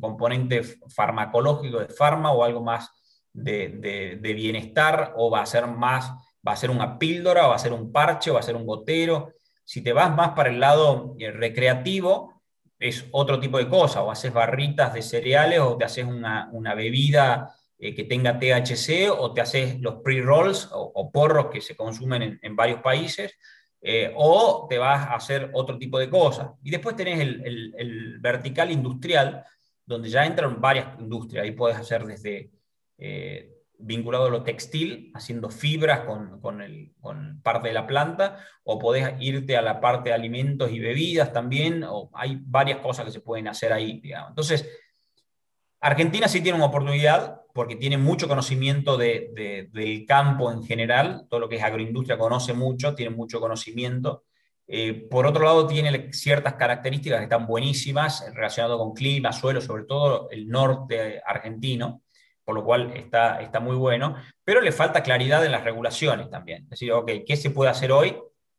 componente 0.00 0.62
farmacológico 0.88 1.78
de 1.78 1.88
farma 1.88 2.32
o 2.32 2.42
algo 2.42 2.62
más 2.62 2.90
de, 3.32 4.18
bienestar, 4.20 5.14
o 5.16 5.30
va 5.30 5.42
a 5.42 5.46
ser 5.46 5.66
más, 5.66 6.10
va 6.46 6.52
a 6.52 6.56
ser 6.56 6.70
una 6.70 6.98
píldora, 6.98 7.46
o 7.46 7.50
va 7.50 7.56
a 7.56 7.60
ser 7.60 7.72
un 7.72 7.92
parche, 7.92 8.30
o 8.30 8.34
va 8.34 8.40
a 8.40 8.44
ser 8.44 8.56
un 8.56 8.66
gotero. 8.66 9.32
Si 9.64 9.82
te 9.82 9.92
vas 9.92 10.14
más 10.14 10.30
para 10.30 10.50
el 10.50 10.58
lado 10.58 11.14
eh, 11.18 11.30
recreativo, 11.30 12.42
es 12.78 13.06
otro 13.12 13.38
tipo 13.38 13.58
de 13.58 13.68
cosa, 13.68 14.02
o 14.02 14.10
haces 14.10 14.32
barritas 14.32 14.92
de 14.92 15.02
cereales, 15.02 15.60
o 15.60 15.76
te 15.76 15.84
haces 15.84 16.04
una, 16.04 16.74
bebida 16.74 17.54
eh, 17.78 17.94
que 17.94 18.04
tenga 18.04 18.38
THC, 18.38 19.10
o 19.16 19.32
te 19.32 19.42
haces 19.42 19.80
los 19.80 19.96
pre-rolls 20.02 20.70
o, 20.72 21.10
porros 21.12 21.46
que 21.52 21.60
se 21.60 21.76
consumen 21.76 22.40
en 22.42 22.56
varios 22.56 22.80
países, 22.80 23.36
eh, 23.82 24.12
o 24.14 24.66
te 24.68 24.76
vas 24.76 25.06
a 25.06 25.14
hacer 25.14 25.50
otro 25.54 25.78
tipo 25.78 25.98
de 25.98 26.10
cosas. 26.10 26.50
Y 26.62 26.70
después 26.70 26.96
tenés 26.96 27.20
el, 27.20 28.18
vertical 28.20 28.70
industrial, 28.70 29.44
donde 29.86 30.10
ya 30.10 30.26
entran 30.26 30.60
varias 30.60 30.98
industrias. 30.98 31.44
Ahí 31.44 31.52
puedes 31.52 31.78
hacer 31.78 32.04
desde 32.04 32.50
eh, 32.98 33.54
vinculado 33.78 34.26
a 34.26 34.30
lo 34.30 34.42
textil, 34.42 35.10
haciendo 35.14 35.48
fibras 35.48 36.00
con, 36.00 36.40
con, 36.40 37.40
parte 37.42 37.68
de 37.68 37.74
la 37.74 37.86
planta, 37.86 38.44
o 38.64 38.78
podés 38.78 39.14
irte 39.20 39.56
a 39.56 39.62
la 39.62 39.80
parte 39.80 40.10
de 40.10 40.14
alimentos 40.14 40.70
y 40.70 40.78
bebidas 40.78 41.32
también, 41.32 41.82
o 41.84 42.10
hay 42.12 42.38
varias 42.42 42.78
cosas 42.80 43.06
que 43.06 43.12
se 43.12 43.20
pueden 43.20 43.48
hacer 43.48 43.72
ahí. 43.72 44.02
Entonces, 44.28 44.68
Argentina 45.80 46.28
sí 46.28 46.42
tiene 46.42 46.56
una 46.56 46.66
oportunidad 46.66 47.39
porque 47.54 47.76
tiene 47.76 47.98
mucho 47.98 48.28
conocimiento 48.28 48.96
del 48.96 50.04
campo 50.06 50.52
en 50.52 50.62
general, 50.62 51.26
todo 51.28 51.40
lo 51.40 51.48
que 51.48 51.56
es 51.56 51.62
agroindustria 51.62 52.18
conoce 52.18 52.52
mucho, 52.52 52.94
tiene 52.94 53.14
mucho 53.14 53.40
conocimiento. 53.40 54.24
Eh, 54.66 55.08
por 55.10 55.26
otro 55.26 55.44
lado, 55.44 55.66
tiene 55.66 56.12
ciertas 56.12 56.54
características 56.54 57.18
que 57.18 57.24
están 57.24 57.46
buenísimas 57.46 58.24
relacionadas 58.32 58.78
con 58.78 58.94
clima, 58.94 59.32
suelo, 59.32 59.60
sobre 59.60 59.84
todo 59.84 60.30
el 60.30 60.48
norte 60.48 61.20
argentino, 61.26 62.02
por 62.44 62.54
lo 62.54 62.64
cual 62.64 62.92
está, 62.94 63.40
está 63.40 63.58
muy 63.58 63.74
bueno, 63.74 64.14
pero 64.44 64.60
le 64.60 64.70
falta 64.70 65.02
claridad 65.02 65.44
en 65.44 65.52
las 65.52 65.64
regulaciones 65.64 66.30
también. 66.30 66.64
Es 66.64 66.70
decir, 66.70 66.92
ok, 66.92 67.10
¿qué 67.26 67.36
se 67.36 67.50
puede 67.50 67.70
hacer 67.70 67.90
hoy? 67.90 68.16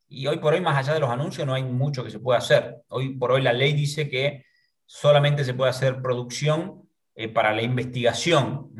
Y 0.09 0.27
hoy 0.27 0.37
por 0.39 0.53
hoy, 0.53 0.59
más 0.59 0.77
allá 0.77 0.93
de 0.93 0.99
los 0.99 1.09
anuncios, 1.09 1.47
no 1.47 1.53
hay 1.53 1.63
mucho 1.63 2.03
que 2.03 2.11
se 2.11 2.19
pueda 2.19 2.39
hacer. 2.39 2.83
Hoy 2.89 3.15
por 3.15 3.31
hoy 3.31 3.41
la 3.41 3.53
ley 3.53 3.71
dice 3.71 4.09
que 4.09 4.43
solamente 4.85 5.45
se 5.45 5.53
puede 5.53 5.69
hacer 5.69 6.01
producción 6.01 6.80
eh, 7.23 7.29
para 7.29 7.53
la 7.53 7.61
investigación. 7.61 8.71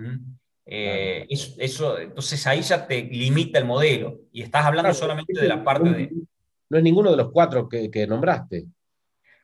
Eh, 0.66 1.28
eso, 1.30 2.00
entonces 2.00 2.48
ahí 2.48 2.62
ya 2.62 2.88
te 2.88 3.04
limita 3.04 3.60
el 3.60 3.66
modelo 3.66 4.22
y 4.32 4.42
estás 4.42 4.66
hablando 4.66 4.94
solamente 4.94 5.40
de 5.40 5.48
la 5.48 5.64
parte 5.64 5.90
de... 5.90 6.12
No 6.70 6.78
es 6.78 6.84
ninguno 6.84 7.12
de 7.12 7.18
los 7.18 7.32
cuatro 7.32 7.68
que, 7.68 8.08
nombraste. 8.08 8.66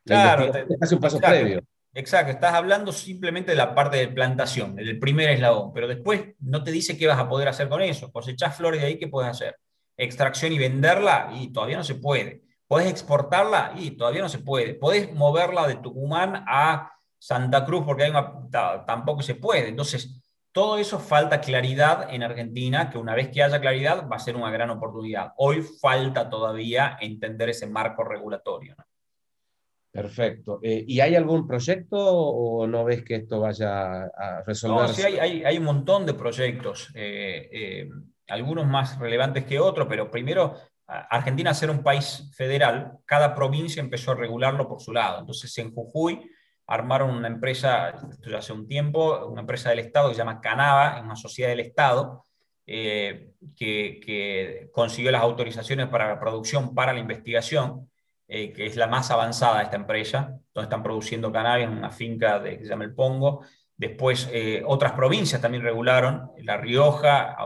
claro, 0.06 0.52
te, 0.52 0.66
hace 0.82 0.96
un 0.96 1.02
paso 1.02 1.20
previo. 1.20 1.62
Exacto, 1.94 2.32
estás 2.32 2.54
hablando 2.54 2.92
simplemente 2.92 3.52
de 3.52 3.58
la 3.58 3.76
parte 3.76 3.98
de 3.98 4.08
plantación, 4.08 4.76
del 4.76 5.00
primer 5.00 5.30
eslabón, 5.32 5.74
pero 5.74 5.88
después 5.88 6.36
no 6.40 6.64
te 6.64 6.72
dice 6.72 6.98
qué 6.98 7.08
vas 7.08 7.20
a 7.20 7.28
poder 7.28 7.48
hacer 7.48 7.70
con 7.70 7.82
eso. 7.82 8.12
Cosechás 8.12 8.56
flores 8.56 8.82
de 8.82 8.88
ahí, 8.88 8.98
¿qué 8.98 9.08
puedes 9.08 9.30
hacer? 9.30 9.58
Extracción 9.98 10.54
y 10.54 10.60
venderla, 10.60 11.32
y 11.34 11.52
todavía 11.52 11.78
no 11.78 11.84
se 11.84 11.96
puede. 11.96 12.44
¿Puedes 12.68 12.90
exportarla? 12.90 13.74
Y 13.78 13.92
todavía 13.92 14.22
no 14.22 14.30
se 14.30 14.40
puede. 14.40 14.76
¿Puedes 14.76 15.14
moverla 15.14 15.68
de 15.68 15.76
Tucumán 15.76 16.44
a 16.48 16.97
Santa 17.18 17.66
Cruz? 17.66 17.84
Porque 17.86 18.04
hay 18.04 18.14
tampoco 18.52 19.22
se 19.22 19.36
puede. 19.36 19.70
Entonces, 19.70 20.22
todo 20.52 20.78
eso 20.78 21.00
falta 21.00 21.40
claridad 21.40 22.14
en 22.14 22.24
Argentina, 22.24 22.90
que 22.90 22.98
una 22.98 23.14
vez 23.14 23.30
que 23.30 23.44
haya 23.44 23.62
claridad 23.62 24.08
va 24.12 24.16
a 24.16 24.20
ser 24.20 24.36
una 24.36 24.50
gran 24.50 24.70
oportunidad. 24.70 25.34
Hoy 25.38 25.62
falta 25.62 26.30
todavía 26.30 26.98
entender 27.00 27.50
ese 27.50 27.68
marco 27.68 28.04
regulatorio. 28.04 28.76
Perfecto. 29.92 30.60
Eh, 30.62 30.84
¿Y 30.88 31.00
hay 31.00 31.16
algún 31.16 31.48
proyecto 31.48 31.98
o 31.98 32.68
no 32.68 32.84
ves 32.86 33.04
que 33.04 33.16
esto 33.16 33.40
vaya 33.40 34.04
a 34.04 34.44
resolverse? 34.46 35.04
No, 35.04 35.10
sí, 35.10 35.18
hay, 35.20 35.44
hay, 35.44 35.58
un 35.58 35.64
montón 35.64 36.06
de 36.06 36.14
proyectos, 36.14 36.92
eh, 36.94 37.50
eh, 37.52 37.90
algunos 38.28 38.68
más 38.68 39.00
relevantes 39.00 39.46
que 39.46 39.60
otros, 39.60 39.88
pero 39.88 40.12
primero 40.12 40.56
Argentina, 40.88 41.54
ser 41.54 41.70
un 41.70 41.84
país 41.84 42.32
federal, 42.34 42.94
cada 43.06 43.36
provincia 43.36 43.82
empezó 43.82 44.12
a 44.12 44.16
regularlo 44.16 44.68
por 44.68 44.82
su 44.82 44.94
lado. 44.94 45.20
Entonces, 45.20 45.56
en 45.58 45.74
Jujuy 45.74 46.32
armaron 46.68 47.12
una 47.12 47.28
empresa, 47.30 47.90
esto 48.12 48.30
ya 48.30 48.40
hace 48.40 48.54
un 48.54 48.68
tiempo, 48.68 49.26
una 49.28 49.42
empresa 49.42 49.70
del 49.70 49.80
Estado 49.80 50.10
que 50.10 50.16
se 50.16 50.20
llama 50.20 50.42
Canava, 50.42 51.02
una 51.02 51.16
sociedad 51.16 51.50
del 51.50 51.62
Estado, 51.62 52.24
eh, 52.66 53.32
que, 53.56 54.70
consiguió 54.74 55.10
las 55.12 55.22
autorizaciones 55.22 55.88
para 55.88 56.10
la 56.10 56.20
producción, 56.20 56.76
para 56.76 56.92
la 56.92 57.00
investigación, 57.00 57.90
eh, 58.28 58.52
que 58.52 58.66
es 58.66 58.76
la 58.76 58.88
más 58.88 59.10
avanzada 59.10 59.60
de 59.60 59.64
esta 59.64 59.78
empresa, 59.78 60.38
donde 60.54 60.66
están 60.66 60.84
produciendo 60.84 61.32
cannabis 61.32 61.68
en 61.68 61.78
una 61.78 61.90
finca 61.90 62.40
de, 62.40 62.58
que 62.58 62.66
se 62.66 62.70
llama 62.70 62.84
El 62.84 62.94
Pongo. 62.94 63.46
Después, 63.78 64.30
eh, 64.34 64.62
otras 64.66 64.92
provincias 64.92 65.42
también 65.42 65.64
regularon, 65.64 66.32
La 66.40 66.58
Rioja 66.58 67.38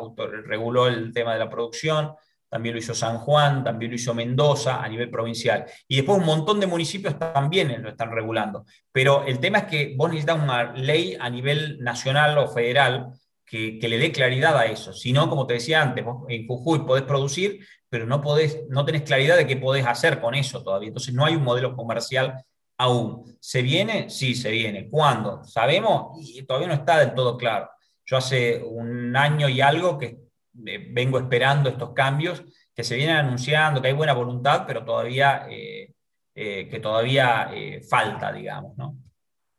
reguló 0.46 0.88
el 0.88 1.14
tema 1.14 1.34
de 1.34 1.40
la 1.40 1.50
producción, 1.50 2.16
también 2.52 2.76
lo 2.76 2.80
hizo 2.80 2.94
San 2.94 3.18
Juan, 3.20 3.64
también 3.64 3.92
lo 3.92 3.96
hizo 3.96 4.14
Mendoza 4.14 4.84
a 4.84 4.90
nivel 4.90 5.10
provincial. 5.10 5.66
Y 5.88 5.96
después 5.96 6.18
un 6.18 6.26
montón 6.26 6.60
de 6.60 6.68
municipios 6.68 7.18
también 7.18 7.82
lo 7.82 7.90
están 7.90 8.12
regulando. 8.12 8.66
Pero 8.92 9.26
el 9.26 9.40
tema 9.40 9.60
es 9.60 9.64
que 9.68 9.94
vos 9.96 10.10
necesitas 10.10 10.44
una 10.44 10.74
ley 10.74 11.16
a 11.18 11.30
nivel 11.30 11.80
nacional 11.80 12.38
o 12.38 12.50
federal 12.50 13.08
que, 13.46 13.80
le 13.82 13.98
dé 13.98 14.12
claridad 14.12 14.58
a 14.58 14.66
eso. 14.66 14.92
Si 14.92 15.14
no, 15.14 15.30
como 15.30 15.48
te 15.48 15.54
decía 15.54 15.82
antes, 15.82 16.04
vos 16.04 16.26
en 16.28 16.46
Jujuy 16.46 16.80
podés 16.80 17.06
producir, 17.06 17.66
pero 17.88 18.06
no, 18.06 18.20
podés, 18.20 18.64
no 18.68 18.84
tenés 18.84 19.04
claridad 19.04 19.38
de 19.38 19.48
qué 19.48 19.56
podés 19.56 19.86
hacer 19.86 20.20
con 20.20 20.36
eso 20.36 20.62
todavía. 20.62 20.90
Entonces 20.90 21.14
no 21.14 21.26
hay 21.26 21.38
un 21.38 21.44
modelo 21.46 21.74
comercial 21.74 22.36
aún. 22.78 23.38
¿Se 23.40 23.62
viene? 23.62 24.10
Sí, 24.10 24.36
se 24.36 24.52
viene. 24.52 24.90
¿Cuándo? 24.90 25.42
¿Sabemos? 25.46 26.18
Y 26.20 26.44
todavía 26.44 26.68
no 26.68 26.74
está 26.74 27.00
del 27.00 27.14
todo 27.14 27.38
claro. 27.38 27.70
Yo 28.06 28.18
hace 28.18 28.62
un 28.62 29.16
año 29.16 29.48
y 29.48 29.62
algo 29.62 29.98
que 29.98 30.18
eh, 30.66 30.90
vengo 30.92 31.18
esperando 31.18 31.70
estos 31.70 31.94
cambios 31.94 32.44
que 32.74 32.84
se 32.84 32.96
vienen 32.96 33.18
anunciando, 33.18 33.82
que 33.82 33.88
hay 33.88 33.94
buena 33.94 34.14
voluntad, 34.14 34.66
pero 34.68 34.84
todavía, 34.84 35.48
eh, 35.50 35.94
eh, 36.36 36.68
que 36.70 36.80
todavía 36.80 37.50
falta, 37.90 38.32
digamos, 38.32 38.78
¿no? 38.78 38.98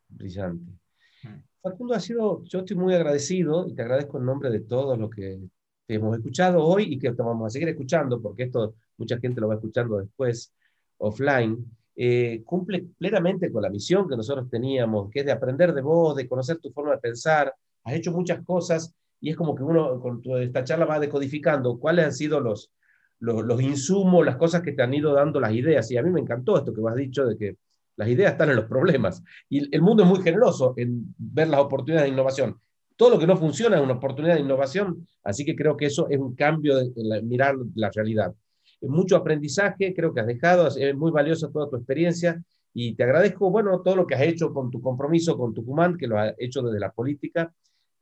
Brillante. 0.07 0.71
Mm. 1.23 1.41
Facundo, 1.61 1.95
ha 1.95 1.99
sido, 1.99 2.43
yo 2.43 2.59
estoy 2.59 2.77
muy 2.77 2.93
agradecido 2.93 3.67
y 3.67 3.73
te 3.73 3.81
agradezco 3.81 4.17
en 4.19 4.25
nombre 4.25 4.49
de 4.49 4.61
todos 4.61 4.97
los 4.97 5.09
que 5.09 5.39
hemos 5.87 6.17
escuchado 6.17 6.63
hoy 6.63 6.93
y 6.93 6.99
que 6.99 7.11
vamos 7.11 7.47
a 7.47 7.49
seguir 7.49 7.69
escuchando, 7.69 8.21
porque 8.21 8.43
esto 8.43 8.75
mucha 8.97 9.17
gente 9.19 9.41
lo 9.41 9.47
va 9.47 9.55
escuchando 9.55 9.97
después 9.97 10.53
offline. 10.97 11.65
cumple 12.45 12.85
plenamente 12.97 13.51
con 13.51 13.63
la 13.63 13.69
misión 13.69 14.07
que 14.07 14.15
nosotros 14.15 14.49
teníamos, 14.49 15.09
que 15.09 15.21
es 15.21 15.25
de 15.25 15.31
aprender 15.31 15.73
de 15.73 15.81
vos, 15.81 16.15
de 16.15 16.27
conocer 16.27 16.57
tu 16.57 16.71
forma 16.71 16.91
de 16.91 16.99
pensar. 16.99 17.53
Has 17.83 17.93
hecho 17.93 18.11
muchas 18.11 18.43
cosas 18.45 18.93
y 19.23 19.29
es 19.29 19.37
como 19.37 19.55
que 19.55 19.63
uno 19.63 20.01
con 20.01 20.21
esta 20.41 20.65
charla 20.65 20.83
va 20.83 20.99
decodificando 20.99 21.79
cuáles 21.79 22.05
han 22.05 22.11
sido 22.11 22.41
los, 22.41 22.73
los, 23.21 23.61
insumos, 23.61 24.25
las 24.25 24.35
cosas 24.35 24.61
que 24.61 24.73
te 24.73 24.83
han 24.83 24.93
ido 24.93 25.13
dando 25.13 25.39
las 25.39 25.53
ideas. 25.53 25.89
Y 25.91 25.97
a 25.97 26.03
mí 26.03 26.11
me 26.11 26.19
encantó 26.19 26.57
esto 26.57 26.73
que 26.73 26.81
has 26.85 26.95
dicho 26.95 27.25
de 27.25 27.37
que 27.37 27.55
las 27.95 28.09
ideas 28.09 28.33
están 28.33 28.49
en 28.49 28.57
los 28.57 28.65
problemas. 28.65 29.23
Y 29.47 29.73
el 29.73 29.81
mundo 29.81 30.03
es 30.03 30.09
muy 30.09 30.21
generoso 30.21 30.73
en 30.75 31.15
ver 31.17 31.47
las 31.47 31.61
oportunidades 31.61 32.09
de 32.09 32.13
innovación. 32.13 32.57
Todo 32.97 33.11
lo 33.11 33.19
que 33.19 33.25
no 33.25 33.37
funciona 33.37 33.77
es 33.77 33.81
una 33.81 33.93
oportunidad 33.93 34.33
de 34.33 34.41
innovación, 34.41 35.07
así 35.23 35.45
que 35.45 35.55
creo 35.55 35.77
que 35.77 35.85
eso 35.85 36.09
es 36.09 36.19
un 36.19 36.35
cambio 36.35 36.77
en 36.79 37.25
mirar 37.25 37.55
la 37.75 37.91
realidad. 37.91 38.35
Mucho 38.81 39.15
aprendizaje, 39.15 39.93
creo 39.95 40.13
que 40.13 40.19
has 40.19 40.27
dejado, 40.27 40.67
es 40.67 40.95
muy 40.97 41.11
valiosa 41.11 41.49
toda 41.49 41.69
tu 41.69 41.77
experiencia 41.77 42.43
y 42.73 42.93
te 42.95 43.03
agradezco, 43.03 43.49
bueno, 43.49 43.81
todo 43.81 43.95
lo 43.95 44.05
que 44.05 44.15
has 44.15 44.21
hecho 44.23 44.53
con 44.53 44.69
tu 44.69 44.81
compromiso 44.81 45.37
con 45.37 45.53
Tucumán, 45.53 45.97
que 45.97 46.07
lo 46.07 46.19
has 46.19 46.35
hecho 46.37 46.61
desde 46.61 46.81
la 46.81 46.91
política 46.91 47.53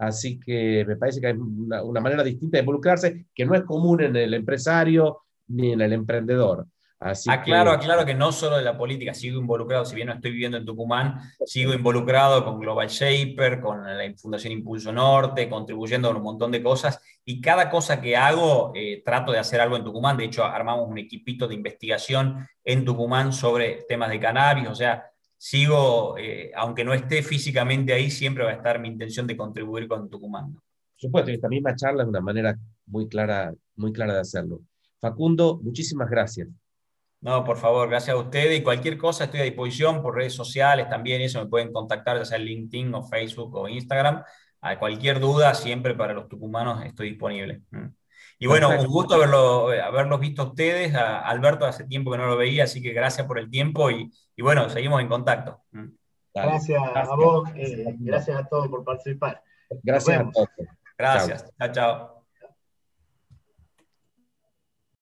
Así 0.02 0.40
que 0.40 0.84
me 0.88 0.96
parece 0.96 1.22
que 1.22 1.28
hay 1.28 1.36
una, 1.36 2.02
manera 2.02 2.24
distinta 2.24 2.58
de 2.58 2.62
involucrarse 2.62 3.28
que 3.36 3.46
no 3.46 3.54
es 3.54 3.62
común 3.62 4.02
en 4.02 4.16
el 4.16 4.34
empresario 4.34 5.20
ni 5.50 5.74
en 5.74 5.82
el 5.82 5.94
emprendedor. 5.94 6.66
Así 7.00 7.30
aclaro, 7.30 7.70
que... 7.70 7.78
aclaro 7.78 8.04
que 8.04 8.16
no 8.16 8.32
solo 8.32 8.58
de 8.58 8.64
la 8.64 8.76
política, 8.76 9.14
sigo 9.14 9.40
involucrado, 9.40 9.86
si 9.86 9.94
bien 9.94 10.08
no 10.08 10.16
estoy 10.16 10.32
viviendo 10.32 10.58
en 10.58 10.66
Tucumán, 10.66 11.20
sigo 11.46 11.76
involucrado 11.76 12.44
con 12.44 12.60
Global 12.60 12.88
Shaper, 12.88 13.62
con 13.62 13.84
la 13.84 14.12
Fundación 14.18 14.54
Impulso 14.54 14.92
Norte, 14.92 15.48
contribuyendo 15.48 16.10
a 16.10 16.16
un 16.16 16.24
montón 16.24 16.52
de 16.52 16.64
cosas, 16.64 17.00
y 17.24 17.40
cada 17.40 17.70
cosa 17.70 18.02
que 18.02 18.18
hago, 18.18 18.72
eh, 18.74 19.04
trato 19.06 19.32
de 19.32 19.38
hacer 19.38 19.62
algo 19.62 19.78
en 19.78 19.84
Tucumán, 19.84 20.18
de 20.18 20.26
hecho 20.26 20.44
armamos 20.44 20.90
un 20.90 20.98
equipito 20.98 21.48
de 21.48 21.54
investigación 21.54 22.48
en 22.64 22.86
Tucumán 22.86 23.34
sobre 23.34 23.84
temas 23.88 24.10
de 24.10 24.20
cannabis, 24.20 24.68
o 24.68 24.76
sea, 24.76 25.11
sigo, 25.42 26.20
eh, 26.20 26.52
aunque 26.56 26.84
no 26.84 26.94
esté 26.94 27.24
físicamente 27.24 27.94
ahí, 27.94 28.12
siempre 28.12 28.44
va 28.44 28.52
a 28.52 28.54
estar 28.54 28.80
mi 28.80 28.88
intención 28.88 29.26
de 29.26 29.36
contribuir 29.36 29.88
con 29.88 30.08
Tucumán. 30.08 30.54
Por 30.54 30.62
supuesto, 30.96 31.32
y 31.32 31.34
esta 31.34 31.50
misma 31.50 31.76
charla 31.76 32.04
es 32.04 32.10
una 32.10 32.22
manera 32.22 32.56
muy 32.86 33.10
clara, 33.10 33.52
muy 33.76 33.92
clara 33.92 34.14
de 34.14 34.20
hacerlo. 34.20 34.62
Facundo, 35.00 35.60
muchísimas 35.64 36.12
gracias. 36.12 36.48
No, 37.22 37.44
por 37.44 37.58
favor, 37.58 37.90
gracias 37.90 38.16
a 38.16 38.20
ustedes. 38.20 38.60
Y 38.60 38.62
cualquier 38.62 39.00
cosa 39.00 39.24
estoy 39.24 39.40
a 39.40 39.44
disposición 39.44 40.04
por 40.04 40.16
redes 40.16 40.34
sociales 40.34 40.88
también, 40.90 41.22
eso 41.22 41.44
me 41.44 41.50
pueden 41.50 41.74
contactar, 41.74 42.20
ya 42.20 42.26
sea 42.26 42.38
en 42.38 42.46
LinkedIn 42.46 42.94
o 42.94 43.02
Facebook 43.02 43.56
o 43.56 43.68
Instagram. 43.68 44.24
A 44.62 44.78
cualquier 44.78 45.20
duda, 45.20 45.56
siempre 45.56 45.96
para 45.96 46.14
los 46.14 46.28
tucumanos 46.28 46.86
estoy 46.86 47.10
disponible. 47.10 47.64
Y 48.42 48.48
bueno, 48.48 48.70
un 48.72 48.88
gusto 48.88 49.14
haberlo, 49.14 49.68
haberlos 49.70 50.20
visto 50.20 50.42
a 50.42 50.46
ustedes. 50.46 50.96
A 50.96 51.20
Alberto 51.20 51.64
hace 51.64 51.84
tiempo 51.84 52.12
que 52.12 52.18
no 52.18 52.26
lo 52.26 52.36
veía, 52.36 52.64
así 52.64 52.82
que 52.82 52.92
gracias 52.92 53.28
por 53.28 53.38
el 53.38 53.52
tiempo 53.52 53.92
y, 53.92 54.12
bueno, 54.40 54.68
seguimos 54.68 55.00
en 55.00 55.08
contacto. 55.08 55.62
Gracias, 56.34 56.82
a 56.82 57.16
vos, 57.16 57.48
eh, 57.56 57.96
gracias 58.00 58.40
a 58.40 58.48
todos 58.48 58.68
por 58.68 58.84
participar. 58.84 59.44
Gracias 59.84 60.22
a 60.22 60.32
todos. 60.32 60.50
Gracias, 60.98 61.54
chao. 61.60 61.72
chao. 61.72 62.21